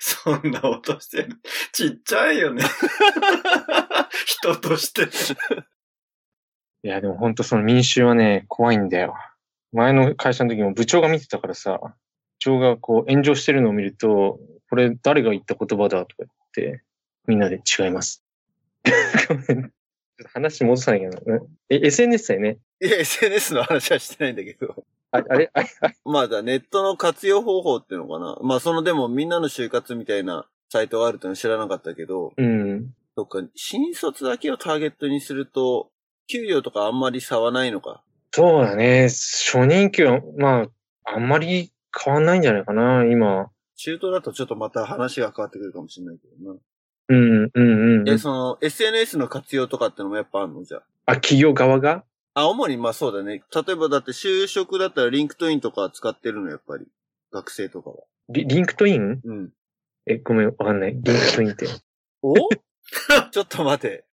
[0.00, 1.36] そんな落としてる。
[1.72, 2.62] ちっちゃいよね。
[4.26, 5.08] 人として。
[6.82, 9.14] いや、でも本当その民衆はね、怖いんだよ。
[9.72, 11.92] 前の会社の時も部長が見てたからさ、部
[12.38, 14.38] 長がこう炎上してるのを見ると、
[14.70, 16.30] これ誰が言った言葉だとか言っ
[16.76, 16.82] て、
[17.26, 18.24] みんなで違います。
[19.28, 21.18] ごめんちょっと話戻さなきゃな。
[21.68, 22.58] え、SNS だよね。
[22.80, 24.84] いや、SNS の話はしてないんだけど。
[25.10, 25.50] ああれ？
[25.54, 25.68] あ れ
[26.04, 28.38] まあだ、ネットの活用方法っていうのかな。
[28.42, 32.94] まあそのでもみんなの就活みたいなサイトがあるっての知らなかったけど、うん。
[33.16, 35.90] そっか、新卒だけをターゲットにすると、
[36.28, 38.02] 給料とかあんまり差はないのか。
[38.32, 39.04] そうだね。
[39.08, 40.62] 初任給は、ま
[41.04, 43.50] あ、あんまり変わんないんじゃないかな、今。
[43.76, 46.58] 中途だとちょっとまた話が変わってくるかもしれないけどな。
[47.08, 48.08] うん、うん、うん。
[48.08, 51.12] え、その、SNS の活用とかってのもやっぱあるのじゃあ？
[51.12, 52.04] あ、企業側が？
[52.34, 53.42] あ、主にまあそうだね。
[53.54, 56.86] 例えばだって就職だったらリンクトインとか使ってるの、やっぱり。
[57.32, 57.96] 学生とかは。
[58.30, 59.50] リリンクトインうん。
[60.06, 60.92] え、ごめん、わかんない。
[60.92, 61.66] リンクトインって。
[62.22, 62.34] お？
[63.32, 64.04] ちょっと待て。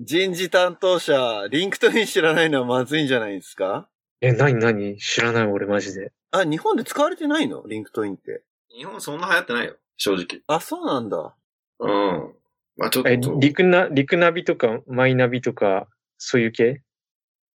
[0.00, 3.88] 人事担当者、リンクトイン知らないのはまずいんじゃないですか？
[4.20, 6.12] え、なになに知らない俺マジで。
[6.30, 7.66] あ、日本で使われてないの？
[7.66, 8.42] リンクトインって。
[8.76, 10.40] 日本そんな流行ってないよ、正直。
[10.46, 11.34] あ、そうなんだ。
[11.80, 12.34] うん。
[12.76, 16.82] まあちょっと、え、リクナ、リクナビとかマイナビとか、そういう系？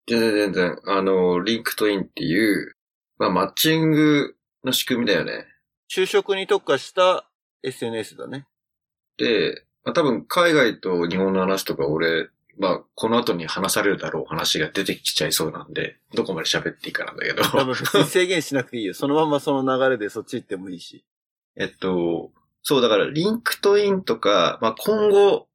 [0.06, 2.76] 全然全然、あの、リンクトインっていう、
[3.18, 5.46] まあマッチングの仕組みだよね。
[5.90, 7.28] 就職に特化した
[7.62, 8.46] SNS だね。
[9.16, 17.42] で、まあ、多分海外と日本の話とか俺、まあこの後に話されるだろう話が出てきちゃいそうなんで、どこまで喋っていいかなんだけど。
[17.42, 18.94] 多分制限しなくていいよ。
[18.94, 21.04] そのままその流れでそっち行ってもいいし。
[21.56, 22.30] えっと、
[22.64, 25.46] そうだからリンクトインとか、まあ今後、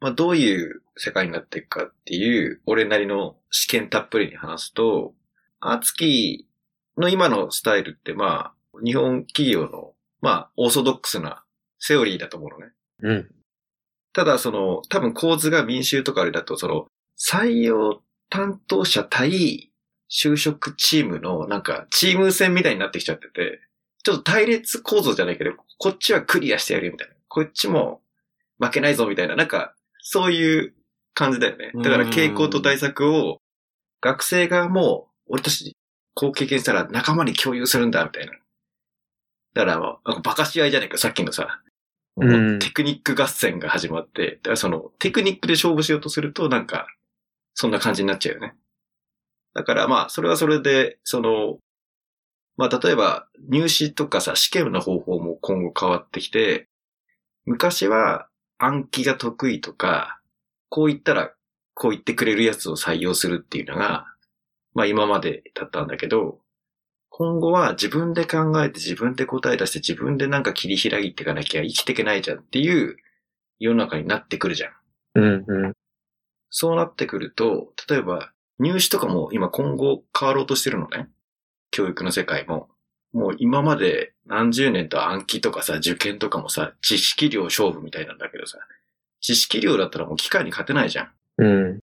[0.00, 5.14] まあどういう世界になっていくかっていう、俺なりの私見たっぷりに話すと、
[5.60, 6.46] アツキ
[6.98, 11.44] の今のスタイルってまあ、日本企業の、まあ、オーソドックスな
[11.78, 12.72] セオリーだと思うのね。
[13.02, 13.30] うん。
[14.12, 16.86] ただ、その、多分構図が民衆とかあれだと、その、
[17.16, 19.70] 採用担当者対
[20.10, 23.60] 就職チームの、なんか、チーム戦みたいになってきちゃってて、
[24.10, 27.14] ちょっと対立構造じゃないけど、こっちはクリアしてやるよみたいな。
[27.28, 28.00] こっちも
[28.58, 30.74] 負けないぞみたいな、なんか、そういう
[31.14, 31.70] 感じだよね。
[31.76, 33.38] だから傾向と対策を、
[34.00, 35.76] 学生側も、俺たち、
[36.14, 38.32] こう経験したら仲間に共有するんだ、みたいな。
[39.54, 41.60] だから、まあ、バカし合いじゃないか、さっきのさ、
[42.16, 46.88] うんテクニック合戦が始まって、だからそのテクニックで勝負しようとするとなんか、
[47.54, 48.54] そんな感じになっちゃうよね。
[49.54, 51.58] だからまあ、それはそれで、その、
[52.60, 56.68] まあ例えば入試とかさ、試験の方法も今後変わってきて、
[57.46, 60.20] 昔は暗記が得意とか、
[60.68, 61.32] こう言ったら
[61.72, 64.04] こう言ってくれるやつを採用するっていうのが、
[64.74, 66.38] まあ今までだったんだけど、
[67.08, 72.98] 今後は自分で考えて自分で答え出して自分でなんか切り開いていかなきゃ生きていけないじゃんっていう
[73.58, 74.72] 世の中になってくるじゃん。
[75.14, 75.72] うん、うん。
[76.50, 81.08] そうなってくると、例えば入試とかも今今後変わろうとしてるのね。
[81.70, 82.68] 教育の世界も。
[83.12, 88.58] もう今まで何十年と暗記とかさ、受験とかもさ、知識量勝負みたいなんだけどさ、
[89.20, 91.10] 知識量だったらもう機械に勝てないじゃん。
[91.38, 91.80] うん。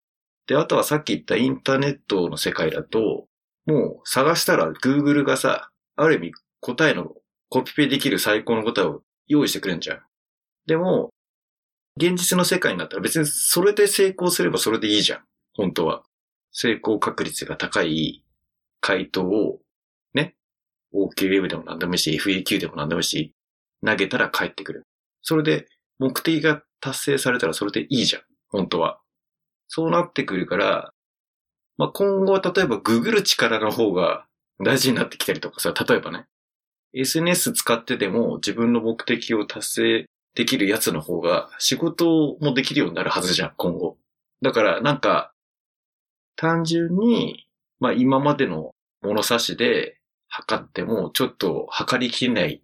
[0.48, 3.26] で、あとはさっき言ったインターネットの世界だと、
[3.66, 7.14] もう探したら Google がさ、ある意味答えの
[7.50, 10.02] コピペできる最高の答えを用意してくれんじゃん。
[10.66, 11.10] でも、
[11.98, 15.20] 現実の世界になったら別にそれで成功すればそれでいいじゃん。
[15.56, 16.04] 本当は。
[16.52, 18.24] 成功確率が高い
[18.80, 19.60] 回答を、ね。
[21.06, 23.34] OKWeb でも何でもいいし、FAQ でも何でもいいし、
[23.86, 24.84] 投げたら返ってくる。
[25.22, 25.68] それで
[26.00, 28.22] 目的が達成されたらそれでいいじゃん。
[28.50, 29.00] 本当は。
[29.68, 30.94] そうなってくるから、
[31.78, 34.26] まあ、今後は例えばググる力の方が
[34.64, 36.26] 大事になってきたりとかさ、例えばね。
[36.94, 43.98] SNS 使ってでも自分の目的を達成できるやつの方が仕事もできるようになるはずじゃん、今後。
[44.42, 45.32] だからなんか、
[46.36, 47.48] 単純に、
[47.80, 49.97] まあ今までの物差しで
[50.28, 52.62] 測ってもちょっと測りきれない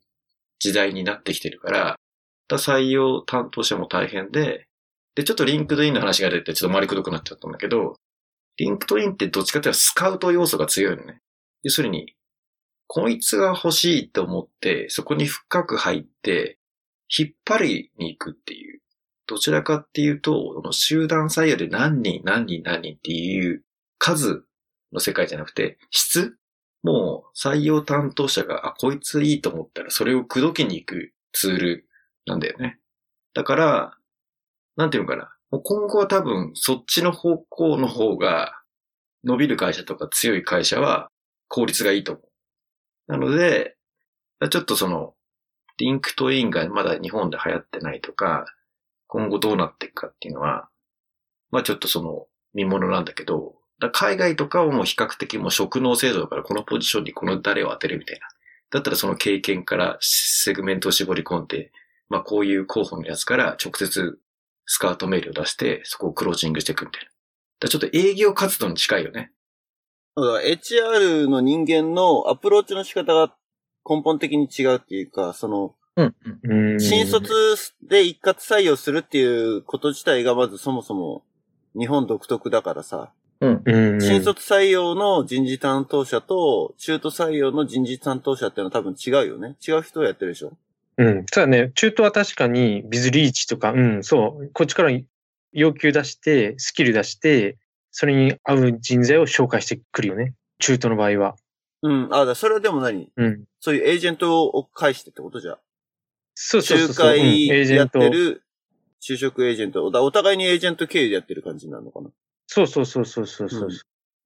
[0.59, 1.95] 時代になってきてるから、
[2.49, 4.67] 採用担当者も大変で、
[5.15, 7.95] で、ちょっとリンクトインの話が出てちょっと回りくどくなっちゃったんだけど、
[8.57, 11.19] リンクトインってどっちかっていうとスカウト要素が強いのね。
[11.63, 12.13] 要するに、
[12.87, 16.57] こいつが欲しいと思って、そこに深く入って、
[17.15, 18.81] 引っ張りに行くっていう。
[19.25, 23.63] どちらかっていうと、集団採用で何人何人何人っていう
[23.97, 24.43] 数
[24.91, 26.35] の世界じゃなくて、質
[26.83, 31.87] もう採用担当者が、あ、こいついいと思ったらそれを口説きに行くツール
[32.25, 32.79] なんだよね。
[33.33, 33.97] だから、
[34.75, 35.33] なんていうのかな。
[35.49, 38.61] もう今後は多分そっちの方向の方が
[39.23, 41.09] 伸びる会社とか強い会社は
[41.47, 43.11] 効率がいいと思う。
[43.11, 43.77] なので、
[44.49, 45.13] ちょっとその、
[45.77, 48.45] リンクトインがまだ日本で流行ってないとか、
[49.07, 50.69] 今後どうなっていくかっていうのは、
[51.51, 53.55] まあちょっとその見物なんだけど、
[53.91, 58.27] 海外とかはもう比較的もう職能制度だからこのポジションにこの誰を当てるみたいな。
[58.71, 61.71] だったらその経験からセグメントを絞り込んで、
[62.09, 64.19] まあこういう候補のやつから直接
[64.65, 67.09] スカウトメールを出して、そこをクロージングしていくみたいな。
[67.59, 69.31] だちょっと営業活動に近いよね。
[70.17, 73.35] HR の人間のアプローチの仕方が
[73.87, 77.31] 根本的に違うっていうか、その、うん、新卒
[77.87, 81.23] で一括採用するっていうこと自体がまずそもそも
[81.77, 83.11] 日本独特だからさ。
[83.65, 89.55] うん、新卒採用の人事担当者と中途採用の人事担当者っていうのは多分違うよね。
[89.67, 90.53] 違う人をやってるでしょ。
[90.97, 91.25] うん。
[91.25, 94.91] ただね、中途は確かにビズリーチとか、うん、そう、こっちから
[95.51, 97.57] 要求出して、スキル出して、
[97.91, 100.33] それに合う人材を紹介してくるよね。
[100.59, 101.35] 中途の場合は。
[101.81, 102.09] うん。
[102.11, 103.11] あ、だそれはでも何？
[103.17, 103.43] うん。
[103.59, 105.57] そういうエージェントを介してってことじゃ。
[106.35, 108.43] そうそうそう仲介やってる、
[109.01, 109.91] 就職エージェント。
[109.91, 112.09] だお互いにエージェント経由でやってる感じなのかな。
[112.47, 113.79] そうそうそうそうそうそう、うん。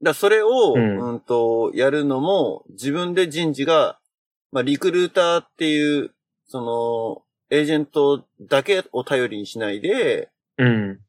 [0.03, 3.99] だそれを、うん、うんと、やるのも、自分で人事が、
[4.51, 6.11] まあ、リクルーターっていう
[6.47, 10.99] その、エージェントだけを頼りにしないで、うん。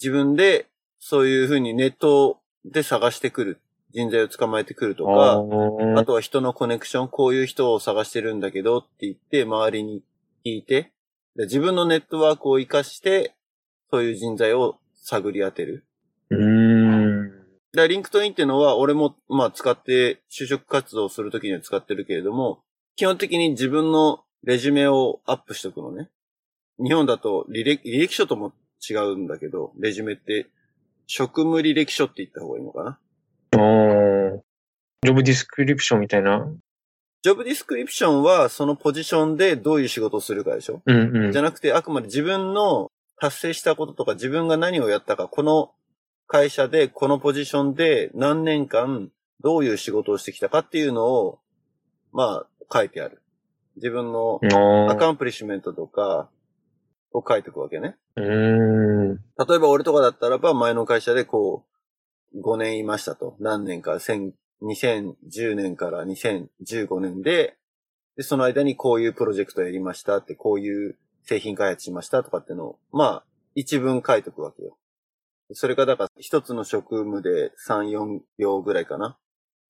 [0.00, 0.66] 自分で
[0.98, 3.60] そういうふうにネットで探してくる。
[3.92, 5.42] 人材を捕まえてくるとか、
[5.98, 10.02] あとは人のコネクション、こういう人を探してるんだけどって言って、周りに
[10.44, 10.92] 聞いて、
[11.36, 13.34] 自分のネットワークを活かして、
[13.90, 15.86] そういう人材を探り当てる。
[16.30, 17.30] うん。
[17.72, 22.60] で、リンクトインっていうのは、俺も、まあ、使って、就職活動をするときには使ってるけれども、
[22.96, 26.08] 基本的に自分のレジュメをアップしとくのね。
[26.82, 28.52] 日本だと履歴、履歴書とも
[28.88, 30.46] 違うんだけど、レジュメって、
[31.06, 32.98] 職務履歴書って言った方がいいのかな
[33.52, 33.56] あ
[35.02, 36.48] ジョブディスクリプションみたいな？
[37.22, 40.82] ジョブディスクリプションはそのポジションでどういう仕事をするかでしょ？
[40.84, 41.32] うんうん。
[41.32, 45.70] じゃなくて、あくまで自分の達成したこととか自分が何をやったか、この
[46.26, 49.10] 会社でこのポジションで何年間
[49.42, 51.38] どういう仕事をしてきたかっていうのを、
[52.12, 53.22] まあ、書いてある。
[53.76, 54.40] 自分の
[54.90, 56.30] アカンプリッシュメントとか
[57.12, 57.96] を書いていくわけね。
[58.16, 59.16] うん。
[59.16, 59.20] 例
[59.56, 61.64] えば俺とかだったらば前の会社でこ
[62.34, 63.36] う、5年いましたと。
[63.38, 63.92] 何年か、
[64.62, 67.56] 2010年から2015年で、
[68.16, 74.76] で、その間にこういうプロジェクトやりましたって、こういう製品開発しましたとかっていうのを、まあ、一文書いとくわけよ。
[75.52, 79.18] それがだから一つの職務で3、4行ぐらいかな。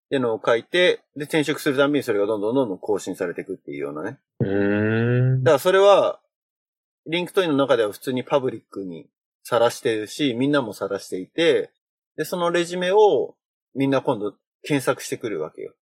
[0.06, 4.18] っていうのを書いて、で、転職するたびにそれがどんどんどんどん更新されていくっていうようなね。
[4.38, 5.42] うん。
[5.42, 6.20] だからそれは、
[7.06, 9.08] リンクトインの中では普通にパブリックに
[9.42, 11.70] さらしてるし、みんなもさらしていて、
[12.16, 13.34] で、そのレジュメを
[13.74, 15.74] みんな今度検索してくるわけよ。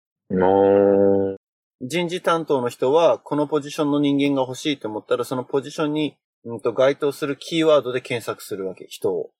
[1.80, 9.30] 人事担当の人は、このポジションの人間が欲しいと思ったら、そのポジションに、うん、と該当するキーワードで検索するわけ、人を。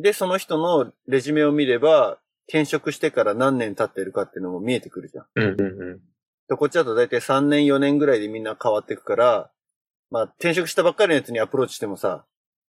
[0.00, 5.26] で、その人のレジュメを見れば、転職してから何年経ってるかっていうのも見えてくるじゃん。
[5.34, 5.64] うんうんう
[5.96, 6.00] ん。
[6.48, 9.50] で、こっちだと大体3年4年ぐらいでみんな変わっていくから、
[10.10, 12.24] まあ転職したばっかりのやつにアプローチしてもさ、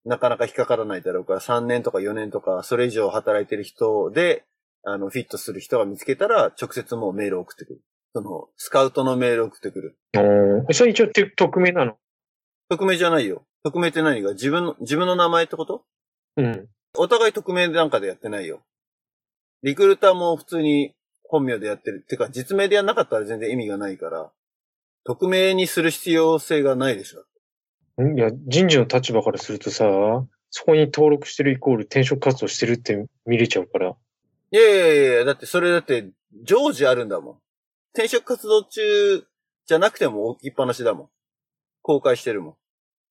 [0.04, 4.46] なかなか引っかからないだろうから3年とか4年とかそれ以上働いてる人で、
[4.84, 7.82] あの、フィットする人が見つけたら直接もうメールを送ってくる。
[8.16, 9.98] その、スカウトのメール送ってくる。
[10.16, 11.98] おーそれ一応て匿名なの？
[12.70, 13.46] 匿名じゃないよ。
[13.64, 14.32] 匿名って何が？
[14.32, 15.84] 自分の、自分の名前ってこと？
[16.38, 16.68] うん。
[16.98, 18.62] お互い匿名なんかでやってないよ。
[19.64, 22.02] リクルーターも普通に本名でやってる。
[22.02, 24.32] てか、実名でやんなかったら全然意味がないから、
[25.04, 27.24] 匿名にする必要性がないでしょ。
[28.04, 28.18] ん？
[28.18, 29.86] いや、人事の立場からするとさ、
[30.50, 33.96] そこに登録してるイコール転職活動してるって見れちゃうから。
[34.52, 36.10] いやいやいやだってそれだって
[36.44, 37.38] 常時あるんだもん。
[37.94, 39.26] 転職活動中
[39.66, 41.10] じゃなくても置きっぱなしだもん。
[41.82, 42.58] 公開してるも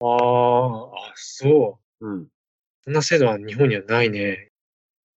[0.01, 2.09] ああ、あ、そう。
[2.09, 2.13] ん。
[2.13, 2.29] うん。
[2.87, 4.49] そんな制度は日本にはないね。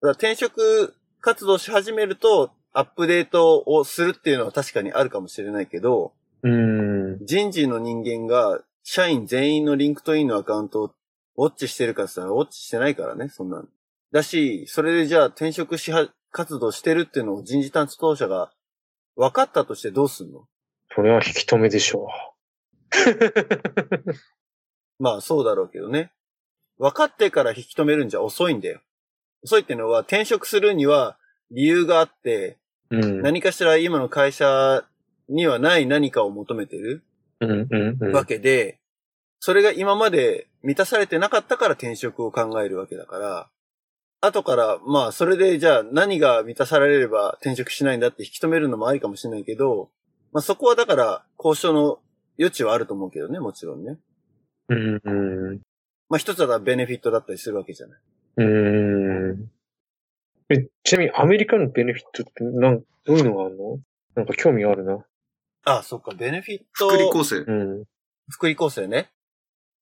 [0.00, 7.24] から転職活動し始めると、アップデートをするっていうのは確かにあるかもしれないけど、うーん。
[7.24, 10.94] 人事の人間が社員全員のリンクトインのアカウントを
[11.36, 13.64] ウォッチしてるかって言ったらウォッチしてないからね、そんなの。
[14.12, 18.52] だし、それでじゃあ転職しは、活動してるっていうのを人事担当者が
[19.16, 20.46] 分かったとしてどうすんの？
[20.94, 22.06] それは引き止めでしょ
[25.00, 26.12] まあそうだろうけどね。
[26.80, 28.80] 分かってから引き止めるんじゃ遅いんだよ。
[29.44, 31.18] 遅いっていうのは転職するには
[31.50, 32.58] 理由があって、
[32.90, 32.96] う。
[32.96, 33.22] うん。
[33.22, 34.84] 何かしら今の会社
[35.28, 37.04] にはない何かを求めてる
[37.40, 38.12] うんうんうん。
[38.12, 38.80] わけで、
[39.40, 43.50] それが今まで満たされてなかったから転職を考えるわけだから、
[44.22, 49.90] 後から、まあ、それでじゃあ何が満たされれば転職しないんだって引き止めるのもありかもしれないけど、
[50.32, 51.98] まあそこはだから交渉の
[52.38, 53.98] 余地はあると思うけどね、もちろんね。
[54.68, 55.60] うんうん。
[56.10, 58.00] まあ一つはベネフィットだったりするわけじゃない。
[58.36, 59.50] うーん。
[60.50, 63.78] え、ちなみにアメリカのベネフィットってなん、どういうのがあるの？
[64.16, 65.04] なんか興味あるな。
[65.64, 66.88] あそっか、ベネフィット。
[66.88, 67.50] 福利厚生。
[67.50, 67.84] うん。
[68.28, 69.10] 福利厚生ね。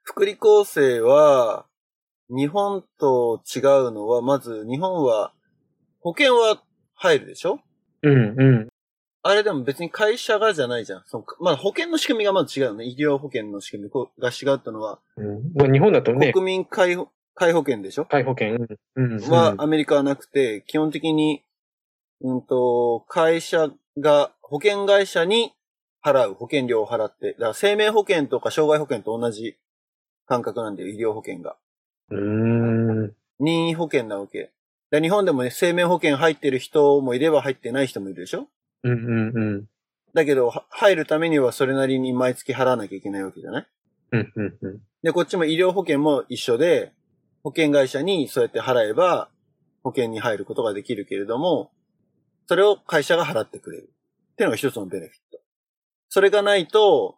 [0.03, 1.65] 福利厚生は、
[2.29, 5.31] 日本と違うのは、まず日本は
[6.01, 6.61] 保険は
[6.93, 7.61] 入るでしょ？
[8.03, 8.67] うんうん。
[9.27, 11.03] あれでも別に会社がじゃないじゃん。
[11.05, 12.85] そのまあ保険の仕組みがまず違うね。
[12.85, 15.51] 医療保険の仕組みが違うってのは、うん。
[15.55, 16.95] まあ日本だとね、国民皆
[17.53, 18.05] 保険でしょ？
[18.05, 18.55] 介保険、
[18.95, 19.13] うん。
[19.13, 19.29] うん。
[19.29, 21.43] はアメリカはなくて、基本的に、
[22.21, 25.53] うんと、会社が保険会社に
[26.03, 29.55] 払う保険料を払って、だから生命保険とか障害保険と同じ
[30.25, 31.57] 感覚なんだよ、医療保険が。
[32.09, 33.13] うーん。
[33.39, 34.51] 任意保険なわけ。
[34.89, 38.47] で日本でもね、生命保険入ってる人もいれば入ってない人もいるでしょ？
[38.91, 39.65] うんうんうん。
[40.13, 43.67] だけど、は入るためにはそれなりに毎月払わなきゃいけないわけじゃない？
[44.11, 44.81] うんうんうん。
[45.03, 46.93] で、こっちも医療保険も一緒で、
[47.43, 49.29] 保険会社にそうやって払えば、
[49.83, 51.71] 保険に入ることができるけれども、
[52.47, 53.89] それを会社が払ってくれる。
[54.31, 55.39] っていうのが一つのベネフィット。
[56.09, 57.17] それがないと、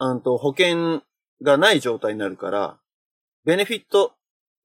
[0.00, 1.02] うんと、保険
[1.42, 2.78] がない状態になるから、
[3.44, 4.12] ベネフィット、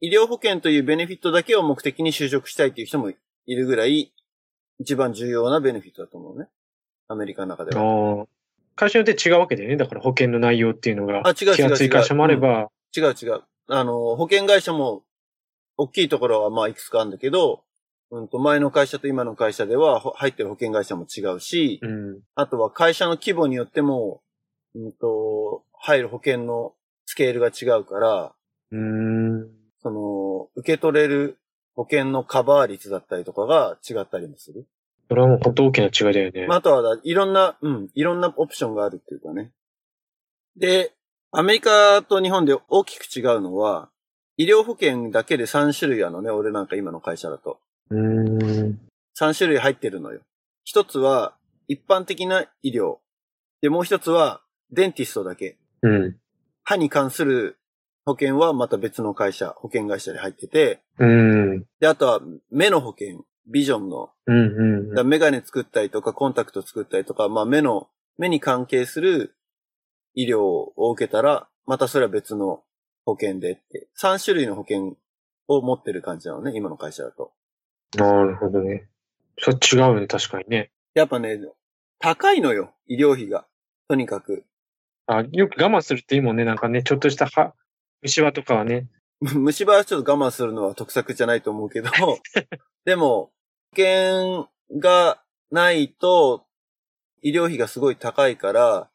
[0.02, 3.12] 医療保険というベネフィットだけを目的に就職したいっていう人も
[3.46, 4.14] いるぐらい、
[4.80, 6.48] 一番重要なベネフィットだと思うね。
[7.08, 8.28] アメリカの中では。
[8.76, 9.78] 会社によって違うわけだよね。
[9.78, 11.22] だから保険の内容っていうのが。
[11.26, 13.42] あ違う違う違う気厚い会社もあれば、違う違う。
[13.68, 15.04] あの、保険会社も、
[15.76, 17.64] 大きいところはまあいくつかあるんだけど、
[18.12, 22.20] うんと、前の会社と今の会社ではほ入ってる保険会社も違うし、うん。
[22.36, 24.22] あとは会社の規模によっても、
[24.76, 26.74] うんと、入る保険の
[27.06, 28.36] スケールが違うから、
[28.72, 29.50] うーん。
[29.82, 31.40] その、受け取れる
[31.76, 34.68] 保険のカバー率だったりとかが違ったりもする？
[35.10, 36.48] それはもう本当大きな違いだよね。
[36.48, 39.52] まあ、あとはだ、いろんな、うん、いろんなオプションがあるっていうかね。
[40.58, 40.94] で、
[41.32, 43.90] アメリカと日本で大きく違うのは、
[44.38, 47.60] 医療保険だけで3種類あるのね、俺なんか今の会社だと。
[47.90, 48.00] うー
[48.70, 48.80] ん。
[49.20, 50.22] 3種類入ってるのよ。
[50.64, 51.36] 一つは、
[51.68, 52.98] 一般的な医療。
[53.62, 55.58] で、もう一つは、デンティストだけ。
[55.82, 56.16] うん。
[56.64, 57.58] 歯に関する
[58.06, 61.66] 保険はまた別の会社、保険会社で入ってて、うん。
[61.80, 62.20] で、あとは
[62.52, 67.88] 目の保険、ビジョンのうんうんメガネ作ったりとか、コンタクト作ったりとか、まあ目の、
[68.18, 69.36] 目に関係する
[70.14, 72.64] 医療を受けたら、またそれは別の
[73.06, 74.98] 保険でって、3種類の保険
[75.48, 77.32] を持ってる感じなのね、今の会社だと。
[77.96, 78.88] なるほどね。
[79.40, 80.72] それ違うよね、確かにね。
[80.94, 81.40] やっぱね、
[82.00, 83.46] 高いのよ、医療費が。
[83.88, 84.46] とにかく。
[85.08, 86.46] あ、よく我慢するっていいもんね。
[86.46, 87.54] なんかね、ちょっとした歯、
[88.04, 88.88] 虫歯とかはね。
[89.22, 91.90] 虫歯はちょっと我慢するのは得策じゃないと思うけど、
[92.86, 93.32] でも、
[93.76, 96.46] 保険がないと、
[97.22, 98.90] 医療費がすごい高いから、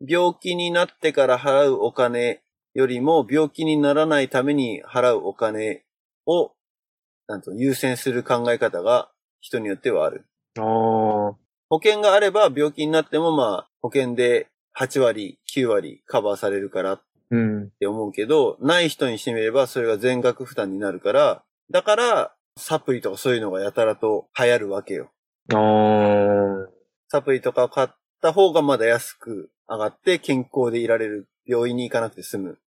[0.00, 2.42] 病気になってから払うお金
[2.74, 5.84] よりも、病気にならないために払うお金
[6.26, 6.52] を、
[7.26, 9.10] なんと優先する考え方が
[9.40, 10.26] 人によってはある。
[11.68, 14.48] 保険があれば病気になってもまあ、保険で
[14.78, 17.00] 8割、9割カバーされるから
[17.32, 17.64] うん。
[17.64, 25.10] って思うけど、ない人にしてみればそれが全額負担になるから、だから、サプリとかそういうのがやたらと流行るわけよ。
[25.52, 26.68] ああ。
[27.08, 27.88] サプリとかを買っ
[28.20, 31.28] た方がまだ安く上がって健康でいられる。
[31.44, 32.58] 病院に行かなくて済む。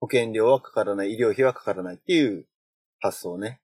[0.00, 1.14] 保険料はかからない。
[1.14, 2.46] 医療費はかからないっていう
[3.00, 3.60] 発想ね。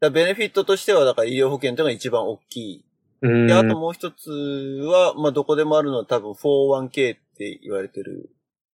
[0.00, 2.84] だベネフィットとしては、だから医療保険というのが一番大きい。
[3.22, 3.46] うん。
[3.46, 8.30] で、あともう一つは、まあ、どこでもあるのは多分 401k って言われてる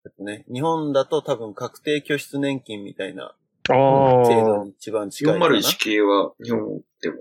[0.05, 0.45] やつね。
[0.53, 3.35] 日本だと多分確定拠出年金みたいな
[3.71, 4.27] ああ。
[4.27, 5.47] 制度に一番近いかな。
[5.57, 7.17] 401系は日本でも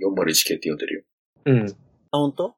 [0.00, 1.02] 401系って呼んでるよ。
[1.44, 1.76] うん。
[2.10, 2.54] あ、本当？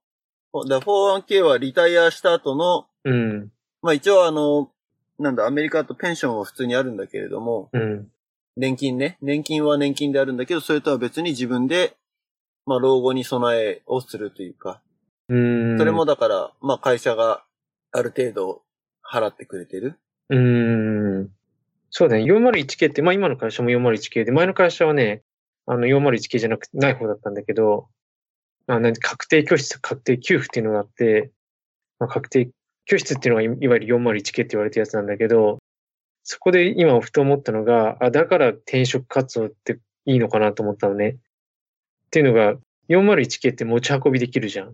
[0.69, 3.53] だ 401k はリタイアした後の、うん。
[3.83, 4.71] まあ一応あの、
[5.19, 8.09] なんだ、アメリカだとペンションは普通にあるんだけれども、うん。
[8.57, 9.19] 年金ね。
[9.21, 11.97] 年金は年金であるんだけど、それとは別に自分で、
[12.67, 14.81] まあ老後に備えをするというか、
[15.29, 15.79] うん。
[15.79, 17.45] それもだから、まあ会社が
[17.93, 18.63] ある程度
[19.11, 19.99] 払ってくれてる？
[20.29, 21.31] うーん。
[21.91, 22.25] そうだね。
[22.25, 25.23] 401系って、まあ今の会社も401系で、前の会社はね、
[25.67, 27.89] あの401系じゃなくない方だったんだけど、
[28.67, 31.31] まあ、なんで確定拠出、確定給付っていうのがあって、
[31.99, 32.51] まあ、確定
[32.85, 35.59] 拠出っていうのがいいわゆる401系って言われたやつなんだけど、
[36.23, 41.09] そこで今ふと思ったのが、あ、だから転職活動っていいのかなと思ったのね。
[41.11, 41.15] っ
[42.11, 42.55] ていうのが、
[42.89, 44.69] 401系って持ち運びできるじゃん。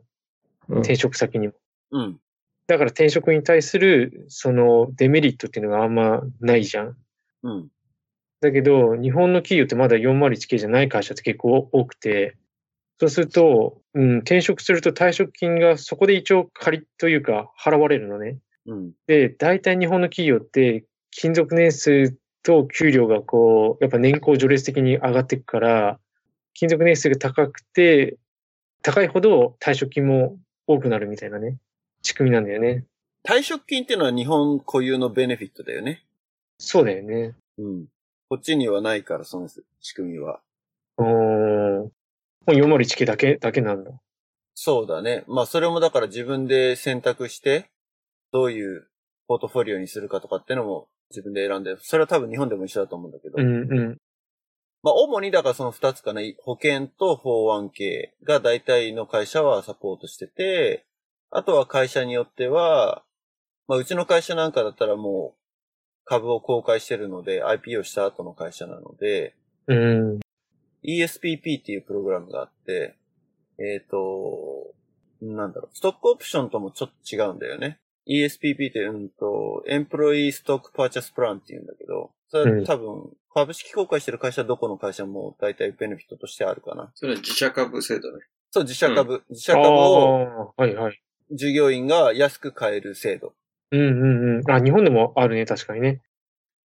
[0.69, 1.55] うん転職先にも。
[1.91, 2.21] うん。
[2.67, 6.97] だから転職に対する、そのデメリットっていうのがあんまないじゃん。
[7.43, 7.69] うん。
[8.41, 12.37] だけど、日本の企業ってまだ401系じゃない会社って結構多くて、
[13.01, 18.39] そうすると、うん、転職すると退職金がそこで一応仮というか払われるのね。
[18.67, 18.93] うん。
[19.07, 25.99] で、大体日本の企業って勤続年数と給料がこう、やっぱ年功序列的に上がっていくから、
[26.55, 28.17] 勤続年数が高くて、
[28.83, 31.57] 高いほど退職金も多くなるみたいなね、
[32.05, 32.85] 仕組みなんだよね。
[33.27, 36.05] 退職金っていうのは日本固有のベネフィットだよね。
[36.59, 37.35] そうだよね。
[37.59, 37.87] うん。
[38.29, 39.49] こっちにはないから、その
[39.81, 40.41] 仕組みは。
[40.99, 41.79] うーん。
[41.81, 41.91] も
[42.49, 43.91] う401系だけ、だけなんだ。
[44.55, 45.25] そうだね。
[45.27, 47.71] まあ、それもだから自分で選択して、
[48.33, 48.87] どういう
[49.27, 53.37] ポートフォリオにするかとかっていうのも自分で選んで、それは多分日本でも一緒だと思うんだけど。
[53.39, 53.97] うんうん。
[54.83, 56.21] まあ、主にだからその二つかな。
[56.43, 60.85] 保険と 401k が大体の会社はサポートしてて、
[61.31, 63.03] あとは会社によっては、
[63.67, 65.45] まあ、うちの会社なんかだったらもう
[66.05, 69.35] 株を公開してるので、IPO した後の会社なので、
[69.67, 70.21] うん。
[70.85, 72.97] ESPP っていうプログラムがあって、
[73.59, 74.75] えっ、と、
[75.23, 77.79] なんだろう、ストックオプションともちょっと違うんだよね。
[78.07, 86.91] ESPP って、うんと、エンプロイーストックパーチャスプランって言うんだけど、それは多分、株式公開してる会社どこの会社も大体ベネフィットとしてあるかな。
[86.95, 88.25] それは自社株制度ね。
[88.51, 91.04] そう、自社株、自社あ株をあ、はいはい。
[91.31, 93.35] 従業員が安く買える制度。
[93.71, 94.51] うんうんうん。
[94.51, 96.03] あ、日本でもあるね、確かにね。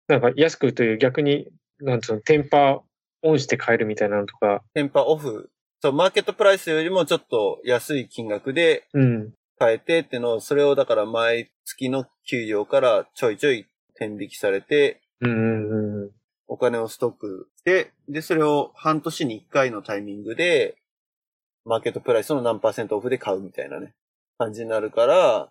[0.08, 1.48] なんか安くという逆に、
[1.80, 2.82] なんつうの、テンパ
[3.22, 4.62] オンして買えるみたいなのとか。
[4.74, 5.50] テンパオフ。
[5.80, 9.32] そう、マーケットプライスよりもちょっと安い金額でうん。
[9.58, 16.10] 買えてってのを、それをだから毎月の給料からちょいちょい天引きされて、うんうんうん。
[16.46, 20.76] お金をストックして、で、それを半年に1回のタイミングで、
[21.64, 23.94] マーケットプライスの何パーセントオフで買うみたいなね、
[24.38, 25.50] 感じになるから、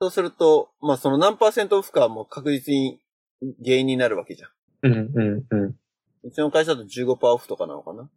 [0.00, 3.00] そうすると、まあその何パーセントオフかはもう確実に
[3.64, 4.50] 原因になるわけじゃん。
[4.82, 5.74] うんうんうん。
[6.24, 8.10] うちの会社だと15%オフとかなのかな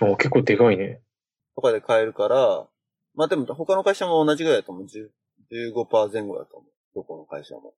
[0.00, 1.00] お結構でかいね。
[1.54, 2.66] とかで買えるから、
[3.14, 4.84] まあでも他の会社も同じぐらいだと思う。
[4.84, 5.08] 10
[5.52, 6.70] 15%前後だと思う。
[6.94, 7.74] どこの会社も。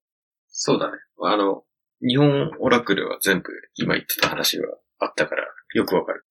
[0.48, 0.92] そうだね。
[1.22, 1.64] あの、
[2.00, 4.68] 日本オラクルは全部今言ってた話が
[4.98, 5.44] あったから、
[5.74, 6.24] よくわかる。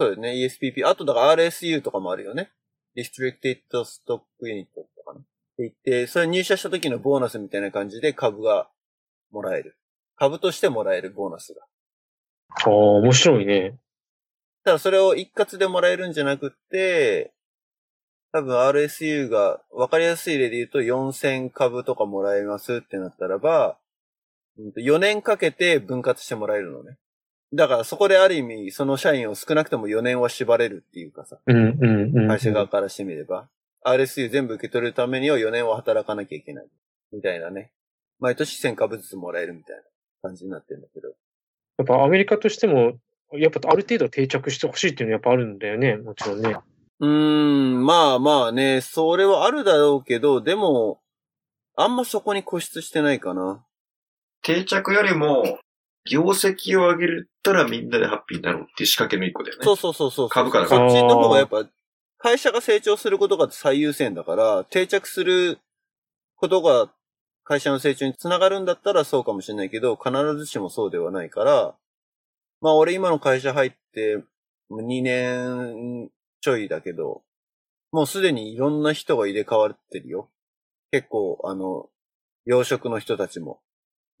[0.00, 0.32] そうだよね。
[0.32, 0.86] ESPP。
[0.86, 2.50] あとだから RSU とかもあるよね。
[2.96, 5.20] Restricted Stock Unit とかな。
[5.20, 5.28] って
[5.58, 8.68] 言って、それ入社した時のボーナスみたいな感じで株が
[9.30, 9.76] もらえる。
[10.16, 11.62] 株としてもらえるボーナスが。
[12.64, 13.78] ああ、面白いね。
[14.64, 17.32] ただそれを一括でもらえるんじゃなくって、
[18.32, 23.78] 多分 RSU が分かりやすい例で言うと4000株とかもらえますってなったらば、
[24.76, 26.96] 4年かけて分割してもらえるのね。
[27.54, 32.28] だからそこである意味、その社員を少なくとも4年は縛れるっていうかさ、うんうんうん。
[32.28, 33.48] 会社側からしてみれば、
[33.84, 36.68] RSU 全部受け取るためには4年は働かなきゃいけない。
[37.12, 37.72] みたいなね。
[38.20, 39.82] 毎年1000株ずつもらえるみたいな
[40.22, 41.08] 感じになってるんだけど。
[41.78, 42.94] やっぱアメリカとしても、
[43.32, 45.96] やっぱある程度定着してほしいっていうのはやっぱあるんだよね。
[45.96, 46.56] もちろんね。
[47.00, 51.00] うーん、まあまあね、それはあるだろうけど、でも、
[51.74, 53.64] あんまそこに固執してないかな。
[54.42, 55.58] 定着よりも、
[56.10, 59.64] 業績を上げるったらみんなでハッピーになろうっていう仕掛けの一個だよね。
[59.64, 60.28] そうそうそうそう。
[60.28, 61.64] 株価だそっちの方がやっぱ、
[62.18, 65.58] 会社が成長することが最優先だから、定着する
[66.36, 66.92] ことが
[67.44, 71.74] 会社の成長につながるんだったらそうかもしれないけど、必ずしもそうではないから、
[72.60, 74.22] まあ俺今の会社入って
[74.70, 77.22] 2年ちょいだけど、
[77.90, 80.30] もうすでにいろんな人が入れ替わってるよ。
[80.90, 81.88] 結構、あの、
[82.44, 83.60] 養殖の人たちも、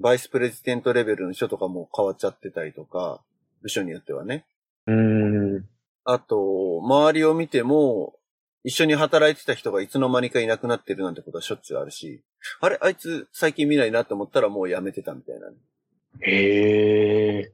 [0.00, 3.20] バイスプレジデントレベルの人とかも変わっちゃってたりとか、
[3.62, 4.44] 部署によってはね。
[4.86, 5.64] うーん。
[6.04, 8.14] あと、周りを見ても、
[8.64, 12.22] 一緒に働いてた人がいつの間にかいなくなってるなんてことはしょっちゅうあるし、
[12.60, 15.56] あれあいつ最近見ないなって思ったらもう辞めてたみたいなね。
[16.20, 17.52] へえ。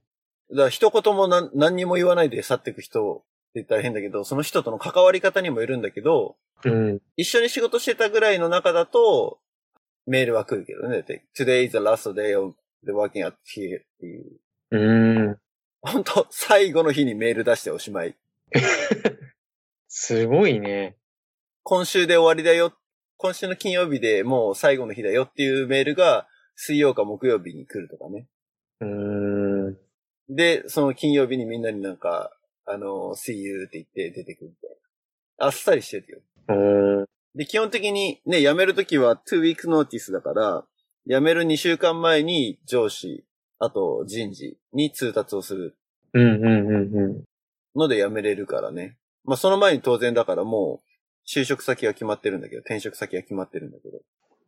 [0.50, 3.24] だから一言も何何にも言わないで去っていく人って
[3.56, 7.00] 言ったら変だけど、その人との関わり方にもよるんだけど、うん。
[7.16, 9.38] 一緒に仕事してたぐらいの中だと、
[10.08, 11.02] メールは来るけどね。
[11.02, 12.54] で Today is the last day of
[12.84, 14.40] the working at here っていう。
[14.70, 15.38] うーん。
[15.82, 18.16] 本当最後の日にメール出しておしまい。
[19.88, 20.96] すごいね。
[21.62, 22.74] 今週で終わりだよ。
[23.18, 28.26] 今週の金曜日でもう最後の日だよっていうメールが水曜か木曜日に来るとかね。
[28.80, 29.78] うーん。
[30.30, 32.32] で、その金曜日にみんなになんか、
[32.64, 34.70] あの、see you って言って出てくるみたい
[35.38, 35.46] な。
[35.46, 36.20] あっさりしてるよ。
[36.48, 37.08] うーん。
[37.38, 40.64] で、基本的にね、辞めるときは2 weeks notice だから、
[41.06, 43.24] 辞める2週間前に上司、
[43.60, 45.76] あと人事に通達をする
[46.14, 47.24] うんうんうんうん。
[47.76, 48.98] ので辞めれるからね。
[49.22, 54.00] まあその前に当然だからもう、就職先は決まってるんだけど、転職先は決まってるんだけど。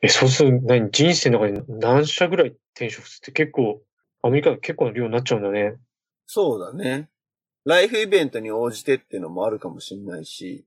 [0.02, 3.80] え、そうすると何人生の中に何社ぐらい転職するって結構、
[4.22, 5.76] アメリカで結構な量になっちゃうんだね。
[6.26, 7.08] そうだね。
[7.64, 10.66] ライフイベントに応じてっていうのもあるかもしれないし、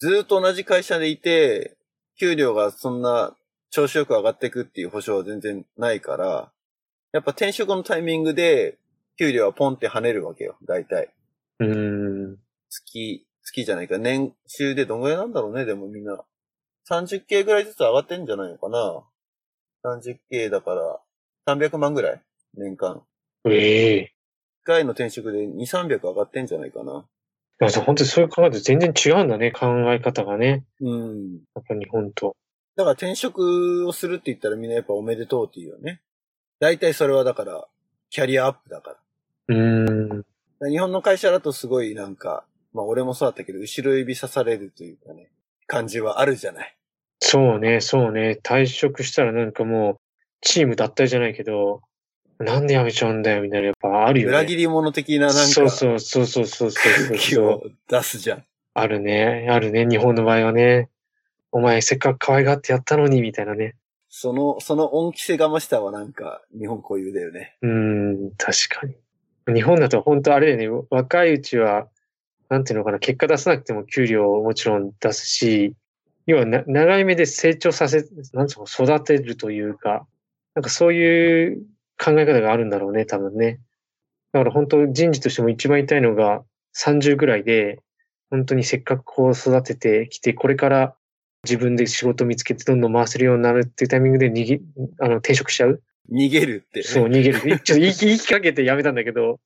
[0.00, 1.76] ずーっと同じ会社でいて、
[2.18, 3.36] 給料がそんな
[3.70, 6.50] 調子よく上がっていくっていう保証は全然ないから、
[7.12, 8.78] やっぱ転職のタイミングで、
[9.18, 11.10] 給料はポンって跳ねるわけよ、大体。
[11.58, 12.36] うーん。
[12.70, 16.24] 月、月じゃないか、年収でどんぐらいなんだろうね、でもみんな。
[16.88, 19.04] 30K ぐらいずつ上がってんじゃないのかな
[19.84, 21.00] ?30K だから、
[21.46, 22.22] 300万ぐらい
[22.54, 23.02] 年間。
[23.44, 24.14] ええ
[24.64, 27.06] 1回の転職で2、300上がってんじゃないかな。
[27.60, 30.64] いや本当にそういう考えると全然違うんだね、考え方がね。
[30.80, 31.32] うん。
[31.54, 32.34] やっぱ日本と。
[32.76, 36.00] だから転職をするって言ったらみんなやっぱおめでとうって言うよね。
[36.58, 37.66] 大体それはだから、
[38.08, 38.96] キャリアアップだから。
[39.48, 40.24] うーん。
[40.70, 45.30] 日本の会社だとすごいなんか、まあ俺もそうだったけど、後ろ指さされるというかね、
[45.66, 46.76] 感じはあるじゃない。
[47.20, 48.38] そうね、そうね。
[48.42, 49.96] 退職したらなんかもう、
[50.40, 51.82] チーム脱退じゃないけど、
[52.40, 54.36] なんで辞めちゃうんだよ、みたいな、やっぱあるよね。
[54.36, 58.44] 裏切り者的ななんか、そうそうそうそうそうそう空気を出すじゃん。
[58.72, 60.88] あるね、あるね、日本の場合はね。
[61.52, 63.76] お前せっかく可愛がってやったのに、みたいなね。
[64.08, 67.56] その、その恩着せがましたはなんか、日本固有だよね。
[67.60, 68.94] うーん、確かに。
[69.54, 71.88] 日本だと本当あれだよね、若いうちは、
[72.48, 75.74] なんていうのかな、結果出さなくても給料をもちろん出すし、
[76.26, 80.06] 要はな長い目で成長させ、なんつうの、育てるというか、
[80.54, 81.62] なんかそういう
[82.02, 83.60] 考え方があるんだろうね、多分ね。
[84.32, 86.42] だから本当人事としても一番言いのが
[86.78, 87.82] 30ぐらいで、
[88.30, 90.96] 本当にせっかくこう育ててきて、これから
[91.44, 94.60] 自分で仕事見つけてどんどん回せるようになるっていうタイミングで逃げ、
[95.00, 95.82] あの、転職しちゃう
[96.12, 96.82] 逃げるって、ね。
[96.84, 97.40] そう、逃げる。
[97.60, 99.40] ちょっと言い言いかけてやめたんだけど。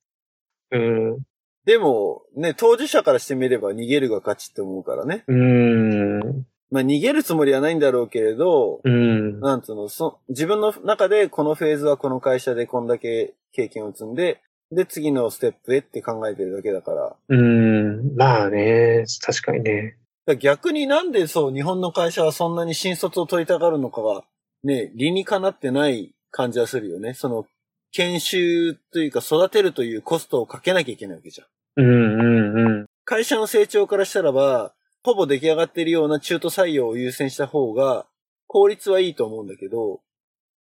[0.71, 1.17] うん。
[1.65, 5.23] でも、ね、当事者からしてみれば逃げるが勝ちって思うからね。
[5.27, 6.45] うーん。
[6.75, 9.39] まあ逃げるつもりはないんだろうけれど、うん。
[9.39, 14.41] なんつうの、そ、自分の中でこのフェーズはこの会社でこんだけ経験を積んで、
[14.73, 17.15] で、次のステップへって考えてるだけだから。
[17.29, 18.13] うん。
[18.17, 19.95] まあね、確かにね。
[20.25, 24.23] ら逆になんでそう、日本の会社はそんなに新卒を取りたがるのかが、
[24.65, 27.13] ね、理にかなってない感じはするよね。
[27.13, 27.45] その、
[27.93, 31.47] 研修というか育てるというコストをかけなきゃいけないわけじゃん。
[31.77, 32.23] うんう
[32.57, 32.85] んうん。
[33.05, 34.73] 会社の成長からしたらば、
[35.05, 38.07] ほぼ出来上がっているような中途採用を優先した方が、
[38.47, 40.01] 効率はいいと思うんだけど、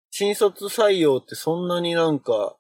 [0.10, 2.56] 新卒採用ってそんなになんか、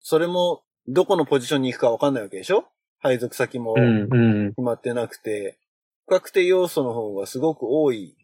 [0.00, 2.66] それもどこのポジションに行くかわかんないわけでしょ？
[2.98, 3.74] 配属先も。
[3.74, 5.58] 決まってなくて、
[6.06, 8.14] 不確定要素の方がすごく多い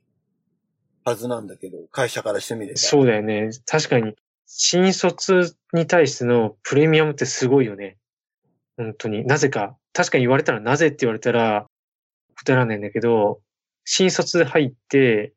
[1.05, 2.78] はずなんだけど、会社からしてみれば。
[2.78, 3.49] そうだよね。
[3.66, 4.14] 確かに、
[4.47, 7.97] 新卒に対してのプレミアムってすごいよね。
[8.76, 9.24] 本当に。
[9.24, 11.66] なぜか、確かに言われたらなぜって言われたら
[12.35, 13.41] 答えられないんだけど、
[13.85, 15.35] 新卒で入って、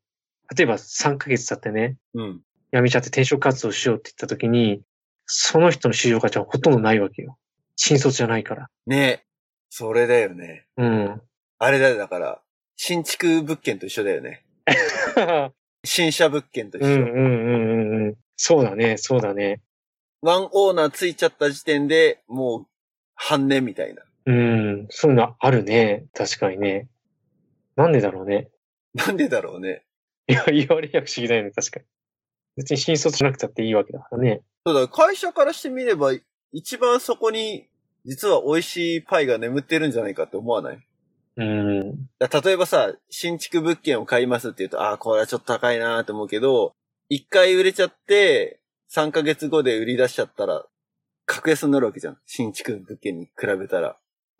[0.55, 2.41] 例えば3ヶ月経ってね、うん。
[2.73, 4.81] 辞めちゃって転職活動しようって言った時に、
[5.25, 7.37] その人の市場価値はほとんどないわけよ。
[7.75, 8.69] 新卒じゃないから。
[8.85, 9.23] ね
[9.69, 10.65] それだよね。
[10.77, 11.21] うん。
[11.59, 12.41] あれだよ、だから、
[12.75, 14.45] 新築物件と一緒だよね。
[15.83, 16.87] 新車物件と一緒。
[16.87, 18.15] うんうんうんうんうん。
[18.35, 19.61] そうだね、そうだね。
[20.21, 22.67] ワンオーナーついちゃった時点でもう
[23.15, 24.03] 半年みたいな。
[24.27, 26.05] うん、そういうのあるね。
[26.13, 26.89] 確かにね。
[27.75, 28.49] なんでだろうね。
[28.93, 29.85] なんでだろうね。
[30.27, 31.85] いや、言われりゃ不思議だよね、確かに。
[32.57, 34.41] 別に新卒じゃなくたっていいわけだからね。
[34.65, 36.11] そうだ、会社からしてみれば、
[36.51, 37.69] 一番そこに、
[38.03, 40.79] 実は美味しいパイが眠ってるんじゃないかって思わない？
[41.37, 42.09] うん。
[42.19, 46.73] だ例えばさ、新築物件を買いますって言うと、ああ、これはちょっと高いなーって思うけど、
[47.07, 48.59] 一回売れちゃって、
[48.93, 50.65] 3ヶ月後で売り出しちゃったら、
[51.25, 52.17] 格安になるわけじゃん。
[52.25, 53.97] 新築物件に比べたら。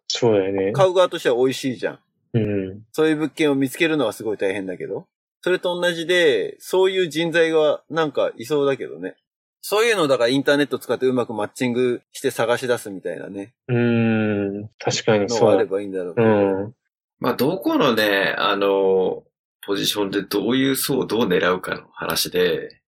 [0.07, 0.71] そうだよね。
[0.71, 1.99] 買う側としては美味しいじゃん。
[2.33, 2.81] うん。
[2.91, 5.07] そういう物件を見つけるのはすごい大変だけど。
[5.41, 9.15] それと同じで、そういう人材がなんかいそうだけどね。
[9.61, 13.53] そういうのだからインターネット使ってうまくマッチングして探し出すみたいなね。
[13.67, 14.69] うん。
[14.79, 15.49] 確かにのそう。
[15.49, 16.31] があればいいんだろうけうど。
[16.69, 16.73] ん。
[17.19, 19.23] まあ、どこのね、あの、
[19.65, 22.81] ポジションでどういう層をどう狙うかの話で、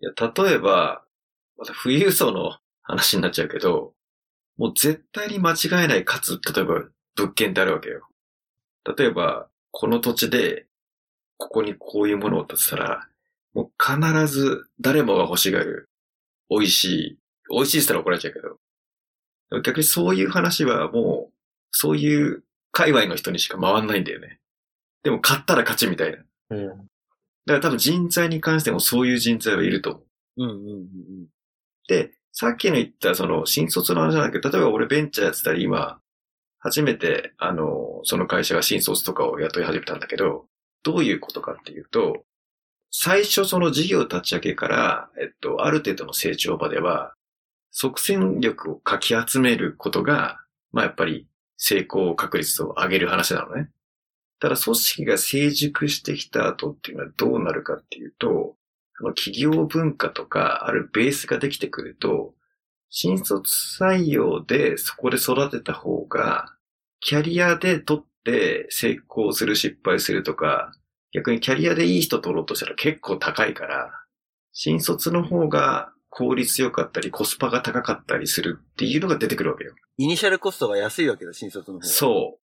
[0.00, 1.04] いや、例えば、
[1.58, 3.92] また富裕層の話になっちゃうけど、
[4.62, 6.84] もう絶対に間違えないかつ、例えば
[7.16, 8.06] 物件ってあるわけよ。
[8.96, 10.66] 例えば、この土地で、
[11.36, 13.08] ここにこういうものを建てたら、
[13.54, 15.88] もう必ず誰もが欲しがる、
[16.48, 17.18] 美味しい、
[17.50, 18.40] 美味しいって言ったら怒られちゃうけ
[19.58, 21.34] ど、逆にそういう話はもう、
[21.72, 24.38] そういう界隈の人にしか回んないんだよね。
[25.02, 26.18] でも買ったら勝ちみたいな。
[26.18, 26.88] だかうん。
[27.46, 30.44] ら多分人材に関してもそういう人材はいると思う。
[30.44, 30.80] うんうんう
[31.24, 31.26] ん
[31.88, 36.00] で、さっきの言ったその新卒の話なんだけど、例えば俺ベンチャーやってたり今、
[36.58, 40.46] 初めてあの、その会社が新卒とかを雇い始めたんだけど、
[40.82, 42.24] どういうことかっていうと、
[42.90, 47.14] 最初その事業立ち上げから、えっと、ある程度の成長までは、
[47.70, 50.40] 即戦力をかき集めることが、
[50.72, 51.26] まあやっぱり
[51.56, 53.70] 成功確率を上げる話なのね。
[54.40, 58.56] ただ組織が成熟してきた後っていうのはどうなるかっていうと、
[59.08, 62.34] 企業文化とかあるベースができてくると、
[62.88, 63.50] 新卒
[63.80, 66.54] 採用でそこで育てた方が、
[67.00, 70.72] キャリアで取って成功する失敗するとか、
[71.12, 73.90] 逆にキャリアでいい人取ろうとしたら結構高いから、
[74.52, 79.74] 新卒の方が効率良かったりコスパが高かったりするっていうのが出てくるわけよ。
[79.96, 81.86] イニシャルコストが安いわけだ、新卒の方が。
[81.86, 82.42] そう。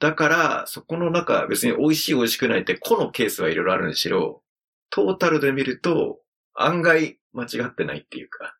[0.00, 4.42] だから、そこの中、別に美味しい美味しくないって、個のケースはいろいろあるにしろ、
[4.90, 6.20] トータルで見ると、
[6.54, 8.56] 案外間違ってないっていうか、だか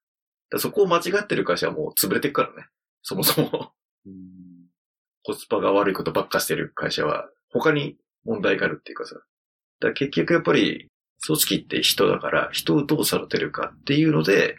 [0.52, 2.68] らそこを間違ってる会社はもう潰れていくからね。
[3.02, 3.72] そもそも
[4.06, 4.58] うん
[5.28, 9.16] コスパが悪いことばっかしてる会社は、他に問題があるっていうかさ。
[9.80, 10.88] だ結局やっぱり、
[11.26, 14.56] 組織って人だから、人をどう育てるかっていうので、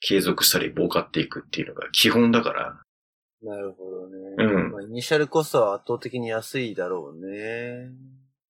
[0.00, 2.80] 継続したり儲かっていくっていうのが基本だから、
[3.42, 4.16] なるほどね。
[4.38, 7.90] うんまあ、イニシャルコストは圧倒的に安いだろうね。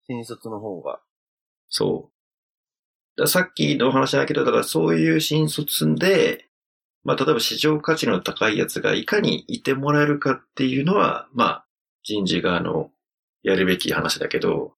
[0.06, 1.00] 新卒の方が。
[1.68, 2.13] そう。
[3.26, 6.48] さっきのお話だけど、だからそういう新卒で、
[7.04, 11.64] まあ例えば市場価値の高いやつがいかにいてもらえるかっていうのは、まあ
[12.02, 12.90] 人事側の
[13.42, 14.72] やるべき話だけど、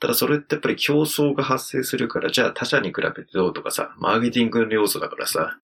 [0.00, 5.58] ただそれってやっぱり競争が発生するから、じゃあ他社に比べてどうとかさ、マーケティングの要素だからさ、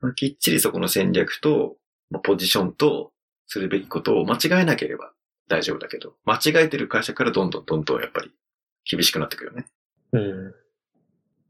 [0.00, 1.76] まあきっちりそこの戦略と、
[2.10, 3.12] まあポジションと
[3.46, 5.12] するべきことを間違えなければ
[5.48, 8.30] 大丈夫だけど、間違えてる会社からどんどんどんどんやっぱり
[8.88, 9.66] 厳しくなってくるよね。
[10.12, 10.54] うん。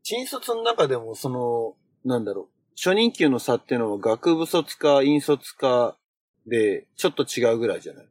[0.09, 2.47] 新卒の中でも、その、なんだろう。
[2.77, 5.97] 初任給の差っていうのは学部卒か引卒か
[6.47, 8.07] で、ちょっと違うぐらいじゃない？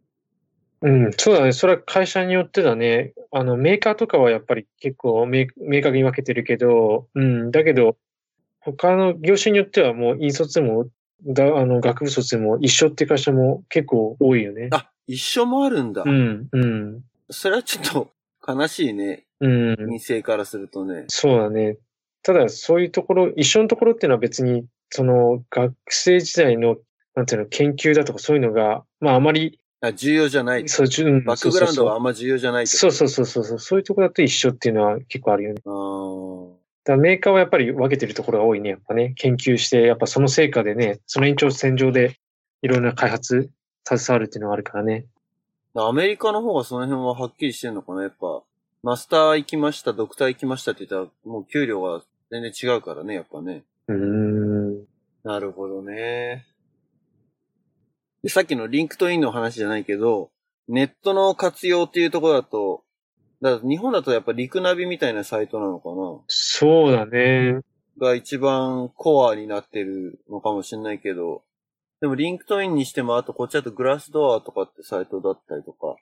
[0.81, 1.53] うん、そうだね。
[1.53, 3.13] それは会社によってだね。
[3.31, 7.95] あの、メーカーとかはやっぱり結構明明確に分けてるけど、うん、だけど、
[8.59, 10.89] 他の業種によってはもう引卒でも、
[11.25, 14.67] だあの、学部卒でも一緒って会社も結構多いよね。
[14.73, 16.03] あ、一緒もあるんだ。
[16.05, 18.11] うん、うん、それはちょっと
[18.45, 19.21] 悲しいね。
[19.39, 19.75] うん。
[19.87, 21.05] 民生からするとね。
[21.07, 21.77] そうだね。
[22.25, 26.77] ただ、そういうところ、一緒のところっていうのは別に、その、学生時代の、
[27.13, 30.67] なんていうの、研究だとかそういうのが、まああまり、あ重要じゃない。
[30.67, 32.63] そう、んバックグラウンドはあそんま重要じゃない。
[32.63, 35.61] うそうそうそうそうそう、そういうところだと一緒っていうのは結構あるよね。
[36.83, 39.13] だメーカーはやっぱり分けてるところが多いね、やっぱね。
[39.17, 42.17] 研究して、やっぱその成果でね、その延長線上で
[42.63, 43.51] いろんな開発、
[43.87, 45.05] 携わるっていうのがあるからね。
[45.75, 48.41] アメリカの方がその辺ははっきりしてんのかなやっぱ、
[48.81, 53.63] マスター行きました、ドクター行きましたって言ったら、もう給料が全然違うからね、やっぱね。
[53.87, 54.85] うーん。
[55.23, 56.45] なるほどね。
[58.23, 60.31] で、さっきのリンクトインの話じゃないけど、
[60.67, 62.83] ネットの活用っていうところだと、
[63.41, 66.19] だ日本だとやっぱリクナビみたいなサイトなのかな？
[66.27, 67.59] そうだね。
[67.99, 71.43] が一番コアになってるのかもしれないけど、
[72.01, 75.95] でもリンクトインにしても、あとこっちだとグラスドアとかってサイトだったりとか、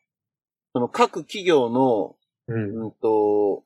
[0.74, 2.16] その各企業の、
[2.48, 2.84] うん。
[2.84, 3.64] うんと、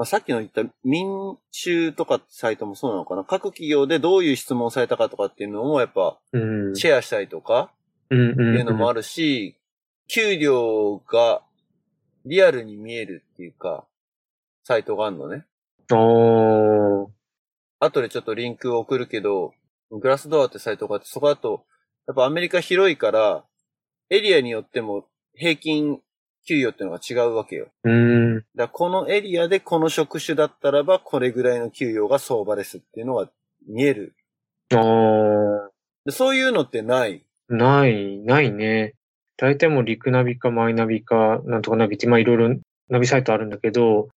[0.00, 3.24] まあ、さっきの言った民衆とかサイトもそうなのかな？
[3.24, 6.74] 各企業でどういう質問をされたかとかっていうのもやっぱうん。
[6.74, 7.70] シェアしたりとか
[8.08, 8.32] うん。
[8.32, 9.00] っていうのもある。
[9.00, 9.58] るし、
[10.08, 11.42] 給料が
[12.24, 13.84] リアルに見えるっていうか、
[14.64, 15.44] サイトがあるのね。
[15.92, 17.08] おー。
[17.78, 19.52] 後でちょっとリンクを送るけど、
[19.90, 21.66] グラスドアってサイトがあって、そこだと、
[22.06, 23.44] やっぱアメリカ広いから、
[24.08, 26.00] エリアによっても平均
[26.46, 27.68] 給与っていうのが違うわけよ。
[27.84, 28.34] うーん。
[28.36, 33.30] だからこのエリアでこの職種だったらば、これぐらいの給与が相場ですっていうのが
[33.66, 34.14] 見える。
[34.72, 35.68] あー。
[36.06, 37.24] でそういうのってない。
[37.48, 38.94] ない、ないね。
[39.36, 42.56] 大体もうリクナビかマイナビか、なんとかナビって、まあいろいろ
[42.88, 44.08] ナビサイトあるんだけど、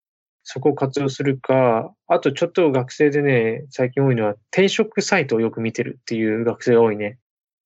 [0.44, 7.18] そこを活用するか、あとちょっと学生でね、最近多いのは転職サイトをよく見てるっていう学生が多いね。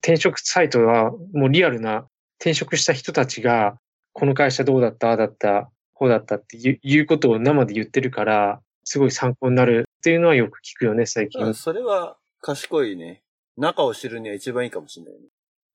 [0.03, 2.07] 転職サイトはもうリアルな
[2.39, 3.79] 転職した人たちが、
[4.19, 11.45] この会社どうだった、ああだった、こうだったっていういうことを生で言ってるから、すごい参考になるっていうのはよく聞くよね、最近。
[11.45, 13.21] うんそれは賢いね。
[13.57, 15.19] 中を知るには一番いいかもしれないね。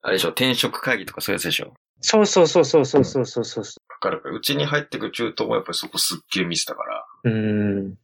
[0.01, 1.73] あれでしょ、転職会議とかそういうやつでしょ？
[2.01, 3.63] そうそうそうそうそうそうそうそう。
[3.87, 4.35] かかるから。
[4.35, 7.05] うちに入ってくる中東もやっぱりそこすっげえ見せたから。
[7.23, 7.97] うーん。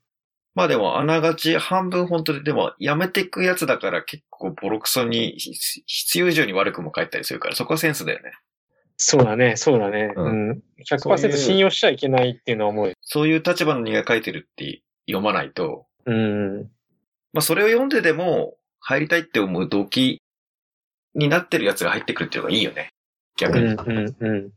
[0.55, 5.51] まあでも、あながち半分本当で、でも、やめていくやつだから結構ボロクソに、ひ
[5.85, 8.31] 必要以上に悪くも書いたりするから、そこはセンスだよね。
[9.01, 10.13] そうだね、そうだね。
[10.15, 10.63] ううんん。
[10.83, 12.93] そういう100%信用しちゃいけないっていうのは思う。
[13.01, 16.63] そういう立場の人が書いてるって読まないと、うん。
[17.31, 20.21] まあそれを読んででも、入りたいって思う動機
[21.15, 22.89] になってるやつが入ってくるっていうのがいいよね。
[23.37, 23.73] う逆に。
[23.73, 24.51] ん、うん、うん。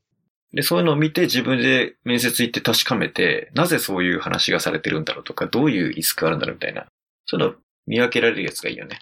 [0.53, 6.87] で、そういうのを見て自分で面接行って確かめて、なぜそういう話がされてるんだろうとか、どういうリスクがあるんだろうみたいな、
[7.27, 8.99] そういうのを見分けられるやつがいいよね。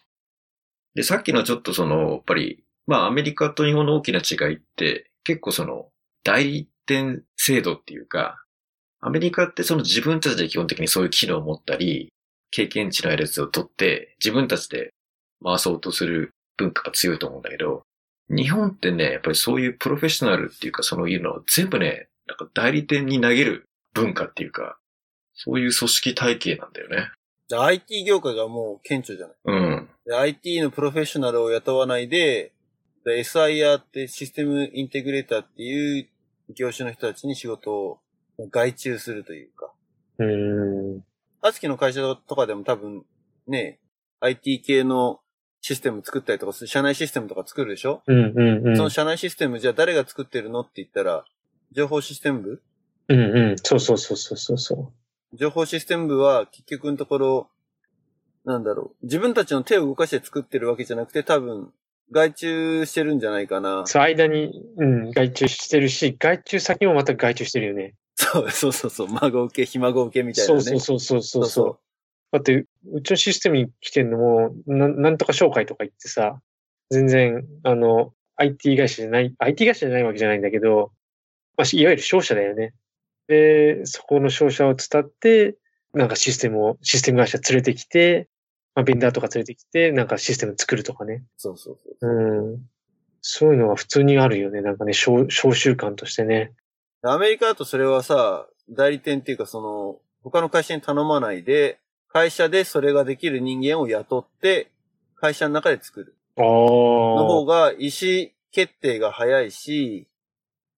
[0.95, 5.89] で、さっきのちょっとその、やっぱり、まあアメリカと日本の大きな違いって、結構その、
[6.25, 8.43] 代理店制度っていうか、
[9.01, 12.12] アメリカってその自分たちで基本的にそういう機能を持ったり、
[12.51, 14.93] 経験値のあるやつを取って、自分たちで
[15.43, 17.83] 回そうとする文化が強いと思うんだけど、
[18.29, 23.64] 日本ってね、やっぱりそういうプロフェッショナルっていうか、そういうのを全部ね、なんか代理店に投げる
[23.95, 24.79] 文化っていうか、
[25.35, 27.11] そういう組織体系なんだよね。
[27.49, 29.37] で IT 業界がもう顕著じゃない。
[29.45, 29.89] うん。
[30.07, 32.53] で IT のプロフェッショナルを雇わないで、
[33.05, 36.09] で SIR ってシステムインテグレーターっていう
[36.55, 38.01] 業種の人たちに仕事を
[38.51, 39.73] 外注するというか。
[40.19, 41.05] うん。
[41.41, 43.05] アスキの会社とかでも多分
[43.47, 43.81] ね、
[44.21, 45.21] IT 系の
[45.63, 48.77] システム作ったりとかする、社内システムとか作るでしょ、うん、うん、うん。
[48.77, 51.25] その社内システムじゃあ誰が作ってるのって言ったら、
[51.73, 52.63] 情報システム部？
[53.09, 53.57] うん、うん。
[53.57, 54.93] そうそうそうそうそうそ
[55.33, 57.51] 情報システム部は結局のところ、
[58.45, 59.05] なんだろう。
[59.05, 61.73] 自分たちの手を動かして作ってるわけじゃなくて多分、
[62.13, 63.87] 外注してるんじゃないかなう。。
[63.87, 67.95] そう、間に、うん、外注してるし、外注先もまた外注してるよね。
[68.17, 69.09] そうそうそうそう。
[69.09, 70.59] 孫受け、ひ孫受けみたいなそね。
[70.59, 71.79] うそうそうそうそうそそう。
[72.33, 76.41] だって、うちのシステムに来てんのも、ななんとか紹介とか言ってさ、
[76.91, 80.93] 全然、あの、IT 会社じゃない、IT 会社じゃないわけじゃないんだけど、
[81.57, 82.73] まあ、しいわゆる商社だよね。
[83.29, 85.57] で、そこの商社を伝って、
[85.93, 88.29] なんかシステムを、システム会社連れてきて、
[88.81, 91.22] まあ、ベンダーとか連れてきて、なんかシステム作るとかね。
[91.37, 92.11] そうそうそう。
[92.11, 92.66] うん。
[93.20, 94.62] そういうのが普通にあるよね。
[94.62, 96.53] なんかね、商商習慣としてね。
[97.03, 101.78] アメリカだとそれはさ、代理店っていうかその、他の会社に頼まないで、
[102.09, 104.70] 会社でそれができる人間を雇って、
[105.14, 106.16] 会社の中で作る。
[106.37, 106.45] ああ。
[106.45, 110.09] の方が意思決定が早いし、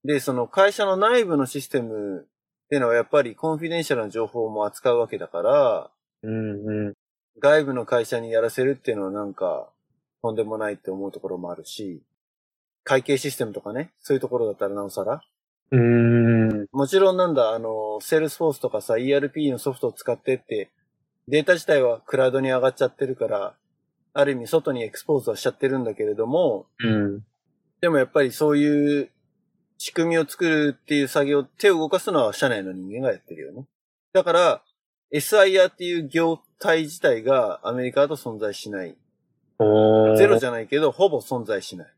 [0.04, 2.24] で、その会社の内部のシステムっ
[2.68, 5.90] ていうのはやっぱりコンフィデンシャルな情報も扱うわけだから、
[6.24, 6.94] うんうん。
[7.38, 9.68] 外部の会社にやらせるっていうのはなんか、
[10.22, 12.02] とんでもないって思うところもあるし、
[12.84, 15.22] 会計システムとかね、そういうところだったらなおさら。
[15.70, 16.66] うーん。
[16.72, 20.70] もちろんなんだ、あの、セールスフォースとかさ、ERP のソフトを使ってって、
[21.28, 23.54] データ自体はクラウドに上がっちゃってるから、
[24.14, 27.24] ある意味外にエクスポーズはしちゃってるんだけれども、うん。
[27.80, 29.10] でもやっぱりそういう
[29.78, 33.66] 仕組みを作るっていう作業、手を動かすのは社内の人間がやってるよね。
[34.12, 34.62] だから、
[35.12, 38.96] SIer っていう業態自体がアメリカだと存在しない。
[39.58, 41.94] おーゼロじゃないけど、ほぼ存在しない。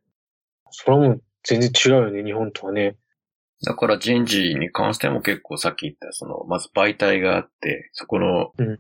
[0.71, 2.97] それはもう全然違うよね、日本とはね。
[3.65, 8.79] だから人事に関しても結構さっき言った、その、まず媒体があって、そこのうん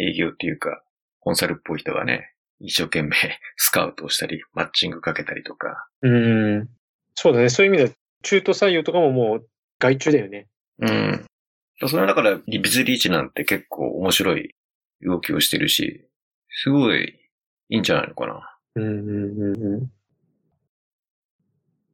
[0.00, 0.82] 営業っていうか、
[1.20, 3.16] コンサルっぽい人がね、一生懸命
[3.56, 5.88] スカウトをしたり、マッチングかけたりとか。
[6.02, 6.68] うん。
[7.14, 7.48] そうだね。
[7.48, 9.48] そういう意味では、中途採用とかももう
[9.80, 10.48] 外注だよね。
[10.78, 11.24] うん。
[11.86, 14.54] それだから、ビズリーチなんて結構面白い
[15.02, 16.04] 動きをしてるし、
[16.50, 17.20] すごい
[17.68, 18.56] いいんじゃないのかな。
[18.74, 19.82] うんうんうんうん。
[19.84, 19.88] い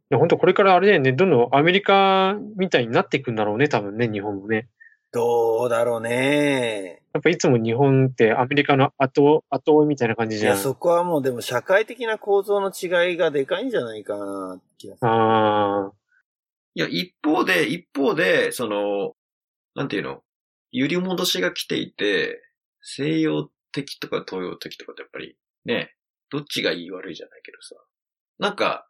[0.08, 4.68] や、本当これからあれだよね、どんどんアメリカみたいになっていくんだろうね、多分ね、日本もね。
[5.12, 7.02] どうだろうね。
[7.12, 10.58] やっぱいつも日本ってアメリカの後、後追いみたいな感じいや、じゃん。
[10.58, 15.10] そこはもうでも社会的な構造の違いがでかいんじゃないかな、気がする。
[15.10, 15.92] ああ。
[16.74, 19.13] いや、一方で、一方で、その、
[19.74, 20.22] なんていうの、
[20.70, 22.40] 揺り戻しが来ていて、
[22.80, 25.94] 西洋的とか東洋的とかってやっぱり、ね、
[26.30, 27.74] どっちがいい悪いじゃないけどさ。
[28.38, 28.88] なんか、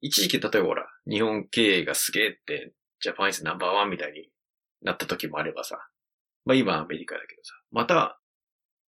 [0.00, 4.28] 一時期例えばほら、日本経営がすげえって、ジャパンイズナンバーワンみたいに
[4.82, 5.88] なった時もあればさ。
[6.44, 7.54] まあ今アメリカだけどさ。
[7.70, 8.20] また、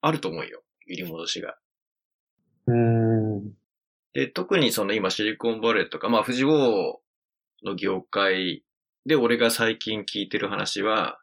[0.01, 0.63] あると思うよ。
[0.87, 1.57] 入り戻しが。
[2.67, 3.55] うーん。
[4.13, 7.01] で、特にその今シリコンバレーとか、まあ富士王
[7.65, 8.65] の業界
[9.07, 11.19] で俺が最近聞いてる話は、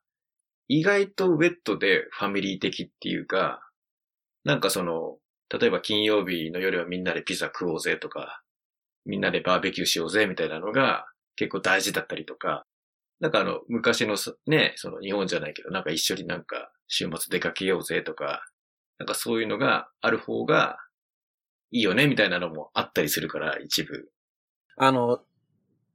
[0.73, 3.61] 意外とウェットでファミリー的っていうか、
[4.45, 5.17] なんかその、
[5.49, 8.41] 例えば金曜日の夜はみんなでピザ食おうぜとか、
[9.05, 12.63] みんなでバーベキューしようぜみたいなのが結構大事だったりとか、
[13.19, 18.41] なんかあの、昔のそね、その日本じゃないけど、なんか一緒になんか週末出かけようぜとか、
[18.97, 20.77] なんかそういうのがある方が
[21.71, 24.09] いいよねみたいなのもあったりするから、一部。
[24.77, 25.19] あの、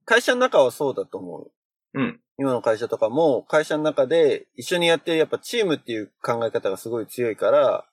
[0.05, 1.51] 会社の中はそうだと思う。
[1.95, 2.21] うん。
[2.39, 7.87] 今の会社とかも、会社の中で一緒にやってるやっぱチームっていう考え方がすごい強いから、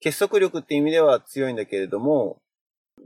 [0.00, 2.40] 結束力って意味では強いんだけれども、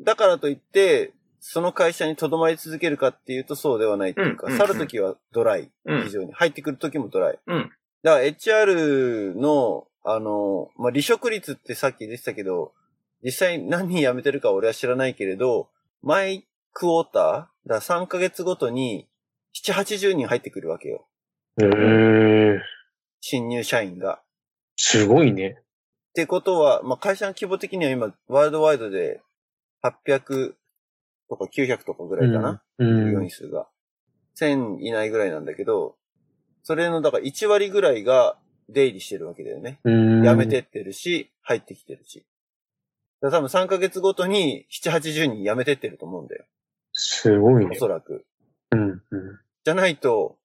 [0.01, 5.71] だからといって、その会社に留まり続けるかっていうとそうではないっていうか、うんうん去るときはドライ。
[5.85, 6.33] うん非常に。
[6.33, 7.39] 入ってくるときもドライ。
[7.47, 7.71] うん。
[8.03, 12.73] だから HR の、あの、まあ、離職率ってさっき出てたけど、
[13.23, 15.69] 実際何人辞めてるか俺は知らないけれど、
[16.03, 17.23] 毎クォーター、
[17.69, 19.09] だから3ヶ月ごとに
[19.55, 21.07] 7、80人入ってくるわけよ。
[21.61, 22.61] ええ
[23.21, 24.21] 新入社員が。
[24.77, 25.59] すごいね。
[25.59, 25.63] っ
[26.15, 29.21] てことは、まあ、会社の規模的には今、ワールドワイドで
[29.83, 30.55] 800
[31.29, 33.07] とか900とかぐらいかな、うん。
[33.07, 33.67] 従業員数が。
[34.37, 35.97] 1000いないぐらいなんだけど、
[36.63, 38.37] それの、だから1割ぐらいが
[38.69, 39.81] 出入りしてるわけだよね。
[39.85, 40.23] うん。
[40.23, 42.27] 辞めてってるし、入ってきてるし。
[43.21, 46.45] だ多分3ヶ月ごとに7、80人辞めてってると思うんだよ。
[46.93, 47.79] すごいねお。
[47.79, 48.25] そらく。
[48.73, 48.91] うん。
[48.91, 49.01] うん。
[49.65, 50.37] じゃないと、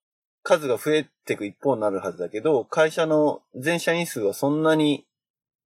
[0.43, 5.05] 数が増えていく一方になるはずだけど、会社の全社員数はそんなに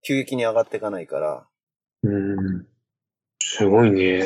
[0.01, 1.47] 急激に上がっていかないから、
[2.03, 2.67] うん。
[3.39, 4.23] すごいね。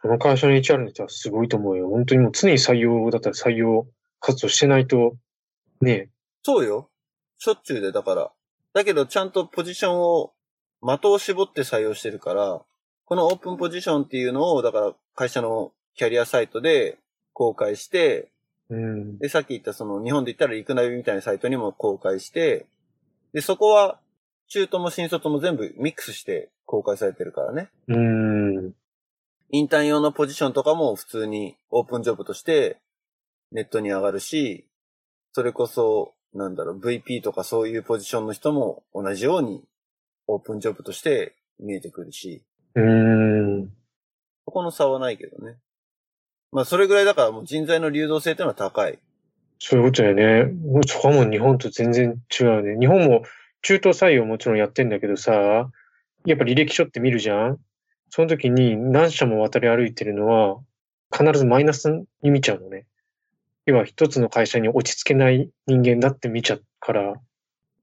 [0.00, 1.88] この会社の HR の人はすごいと思うよ。
[1.88, 3.86] 本当にもう常に採用だったら採用
[4.20, 5.16] 活動してないと、
[5.80, 6.10] ね
[6.42, 6.88] そうよ。
[7.38, 8.32] しょっちゅうで、だから。
[8.72, 10.32] だけど、ちゃんとポジションを、
[10.80, 12.62] 的を絞って採用してるから、
[13.04, 16.98] このオープンポジションっていうのを、だから、会社のキャリアサイトで
[17.32, 18.30] 公開して、
[18.70, 19.18] うん。
[19.18, 22.66] で、さっき言ったその、日本で言ったらリクナビみたいなサイトにも公開して、
[23.32, 24.00] で、そこは、
[24.48, 27.68] 中途も新卒も全部ミックスして公開されてるからね。
[27.88, 28.72] うん。
[29.50, 32.78] インターン用のポジションとかも普通にオープンジョブとして
[33.52, 34.66] ネットに上がるし、
[35.32, 39.64] それこそ、なんだろう、VP とかそういうポジションの人も同じように
[40.26, 42.42] オープンジョブとして見えてくるし、
[42.74, 43.70] うん。
[44.44, 45.56] そこの差はないけどね。
[46.52, 48.98] まあそれぐらいだからもう人材の流動性っていうのは高い。
[49.58, 50.44] そういうことだよね。
[50.44, 52.78] もうそこはもう日本と全然違うね。
[52.78, 53.22] 日本も
[53.62, 55.70] 中東採用もちろんやってんだけどさ、
[56.24, 57.58] やっぱ履歴書って見るじゃん
[58.10, 60.58] その時に何社も渡り歩いてるのは
[61.12, 62.86] 必ずマイナスに見ちゃうのね。
[63.66, 67.14] 要は一つの会社に落ち着けない人間だって見ちゃうから。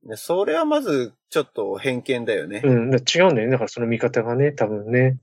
[0.03, 2.61] ねそれはまずちょっと偏見だよね。
[2.63, 3.49] うん、違うんだよね。
[3.49, 5.18] だからその見方がね、多分ね。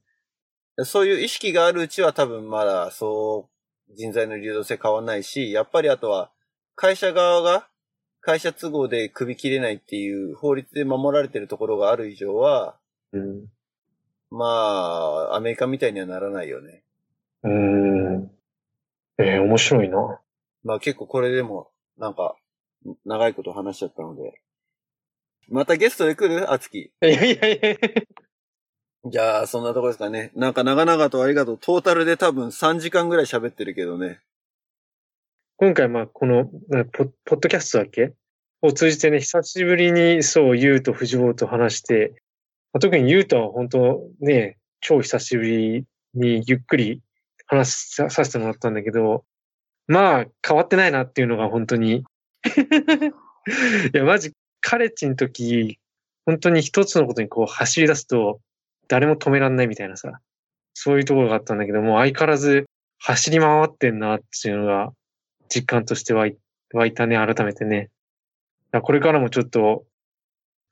[0.84, 3.48] そういう意識があるうちは多分まだそ
[3.90, 6.30] う人材の流動性変わんないし、やっぱりあとは
[6.74, 7.68] 会社側が
[8.20, 12.76] 会社都合で首切れないっていう法律で守られてるところがある以上は、
[13.12, 13.46] うん。
[14.30, 16.84] まあ、アメリカみたいにはならないよね。
[17.42, 18.30] うーん。
[19.18, 20.20] えー面白いな。
[20.64, 22.36] まあ結構これでもなんか
[23.04, 24.40] 長いこと話しちゃったので。
[25.48, 26.50] またゲストで来る？
[26.50, 26.78] あつき。
[26.78, 27.76] いやいやいや
[29.05, 30.30] じゃあ、そんなとこですかね。
[30.36, 31.59] なんか長々とありがとう。
[31.59, 34.20] トータルで多分3時間ぐらい喋ってるけどね。
[35.57, 38.12] 今回、まあ、この、なポッポッドキャストだっけ？
[38.62, 42.14] を通じてね、久しぶりに、そう、ゆうと藤坊と話して、
[42.72, 45.84] まあ特にゆうとは本当ね、超久しぶり
[46.14, 47.03] にゆっくり
[47.46, 49.24] 話ささせてもらったんだけど、
[49.88, 52.05] まあ、変わってないなっていうのが本当に。
[53.92, 55.80] いや、マジ、カレッジの時、
[56.24, 58.40] 本当に一つのことにこう走り出すと、
[58.93, 60.20] 誰も止めらんないみたいなさ、
[60.74, 62.66] そういうところがあったんだけども、相変わらず
[62.99, 64.93] 走り回ってんなっていうのが、
[65.49, 66.36] 実感として湧い
[66.93, 67.84] たね、改めてね。
[67.84, 67.90] だか
[68.72, 69.86] らこれからもちょっと、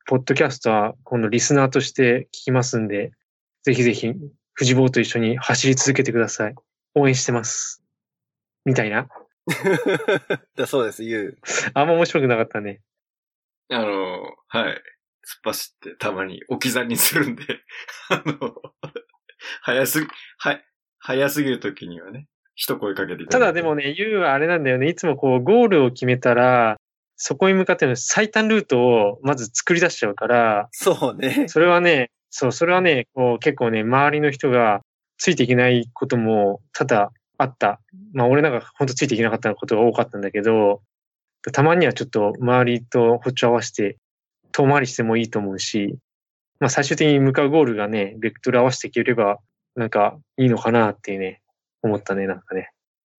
[0.07, 3.13] ポッドキャストは今度リスナーとして聞きますんで、
[3.63, 4.13] ぜひぜひ、
[4.53, 6.55] 藤坊と一緒に走り続けてください。
[6.95, 7.83] 応援してます。
[8.67, 9.09] みたいな。
[10.57, 11.39] だそうです、ゆう。
[11.73, 12.83] あんま面白くなかったね。
[13.71, 14.83] あの、はい。
[15.31, 17.45] 突っ走ってたまに置き去りにするんで、
[18.11, 18.55] あの、
[19.63, 20.07] 早すぎ、
[20.39, 20.61] は、
[20.99, 22.27] 早すぎる時にはね、
[22.57, 24.89] 一声かけていたただでも、ね、ゆうはあれなんだよね。
[24.89, 26.77] いつもこう、ゴールを決めたら、
[27.17, 31.49] そこに向かっての最短ルートをまず作り出しちゃうから、そうね。
[31.49, 34.81] それはね、そう、それはね、こう結構ね、周りの人が
[35.19, 37.81] ついていけないことも多々あった。
[38.15, 40.81] まあ俺なんか本当ついていけなかったことが多かったんだけど、
[41.53, 43.99] たまにはちょっと周りと歩調合わせて
[44.53, 45.97] 遠回りしてもいいと思うし、
[46.59, 49.39] まあ最終的に向かうゴールがね、ベクトル合わせていければ、
[49.75, 51.41] なんかいいのかなっていうね、
[51.83, 52.73] 思ったね、なんかね。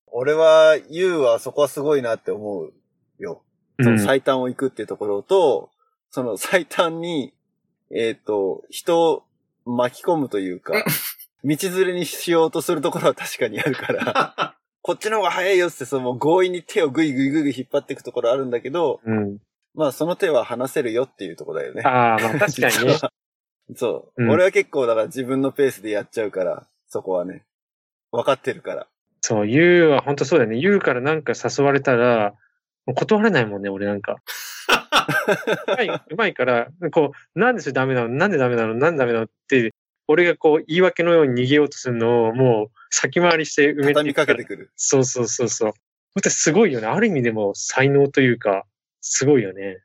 [0.07, 2.73] 俺は、ユウはそこはすごいなって思う
[3.17, 3.43] よ。
[3.77, 3.85] うん。
[3.85, 5.69] その最短を行くっていうところと、
[6.09, 7.33] その最短に、
[7.89, 9.23] えっ、と、人を
[9.65, 10.73] 巻き込むというか、
[11.43, 19.37] 道連れにしようとするところは確かにあるから、 こっちの方が早いよって、その強引に手をグイグイグイグイ引っ張っていくところあるんだけど、うん。
[19.73, 21.83] まあその手は離せるよっていうところだよね。
[21.83, 22.97] ああ、まあ確かにね。
[23.75, 27.43] そう、うん俺は結構だから自分のペースでやっちゃうから、そこはね。
[28.11, 28.87] 分かってるから。
[29.21, 30.57] そう、ユウは本当そうだよね。
[30.57, 32.33] ユウからなんか誘われたら、
[32.95, 34.17] 断れないもんね、俺なんか。
[35.67, 38.09] うまい、うまいから、こう、なんでそれダメなの？
[38.09, 38.73] なんでダメなの？
[38.73, 39.25] なんでダメなの？
[39.25, 39.73] って、
[40.07, 44.71] 俺がこう、言い訳のように逃げようとするのを、もう、先回りして埋めて畳みかけてくる。
[44.75, 46.29] そうそうそうそう。
[46.29, 46.87] すごいよね。
[46.87, 48.65] ある意味でも才能というか、
[49.01, 49.79] すごいよね。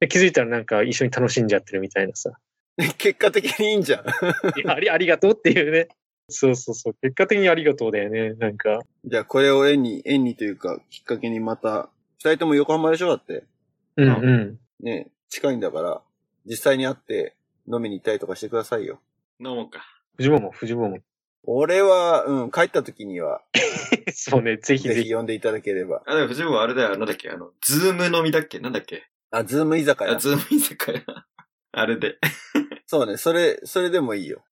[0.00, 2.32] で気づいたらなんか一緒に楽しんじゃってるみたいなさ。
[2.98, 4.70] 結果的にいいんじゃん。
[4.70, 5.88] あり、ありがとうっていうね。
[6.28, 6.94] そうそうそう。
[7.02, 8.34] 結果的にありがとうだよね。
[8.34, 8.80] なんか。
[9.04, 13.44] じゃあこれを縁に、縁にというか、きっかけにまた、二人とも横浜でしょだって。
[13.96, 14.58] うんうん。
[14.80, 16.02] ね、近いんだから、
[16.46, 17.36] 実際に会って
[17.70, 19.00] 飲みに行ったりとかしてくださいよ。
[19.38, 19.84] 飲もうか。
[20.16, 20.98] 藤本も、藤本も。
[21.44, 23.40] 俺は、うん、帰った時には、
[24.14, 25.00] そうね、ぜひぜひ。
[25.00, 26.02] ぜひ呼んでいただければ。
[26.06, 28.58] あ、でも藤本はあれだよ、なんだっけ、あの、 Zoom 飲みだっけ？
[28.60, 29.08] なんだっけ？
[29.30, 30.18] あ、 Zoom 居酒あ、屋。
[30.18, 31.02] Zoom 居酒屋。
[31.74, 32.18] あれで。
[32.86, 34.44] そうね、それ、それでもいいよ。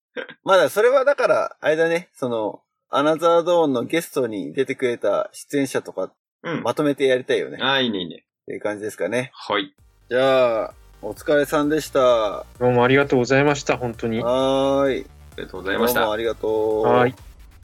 [0.43, 6.13] まだ、それはだから、あれだね、その、アナザードーンのゲストに出てくれた出演者とか、
[6.43, 6.63] うん。
[6.63, 7.59] まとめてやりたいよね。
[7.61, 8.25] っあ、いいね、いいね。
[8.47, 9.31] ていう感じですかね。
[9.35, 9.73] はい。
[10.09, 12.01] じゃあ、お疲れさんでした。
[12.01, 14.21] はどうもありがとうございました、本当に。
[14.25, 15.07] ーい。
[15.41, 16.13] ありがとうございましたどうも。
[16.13, 16.83] ありがとう。
[16.83, 17.15] はい。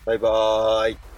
[0.07, 1.16] バイバーイ。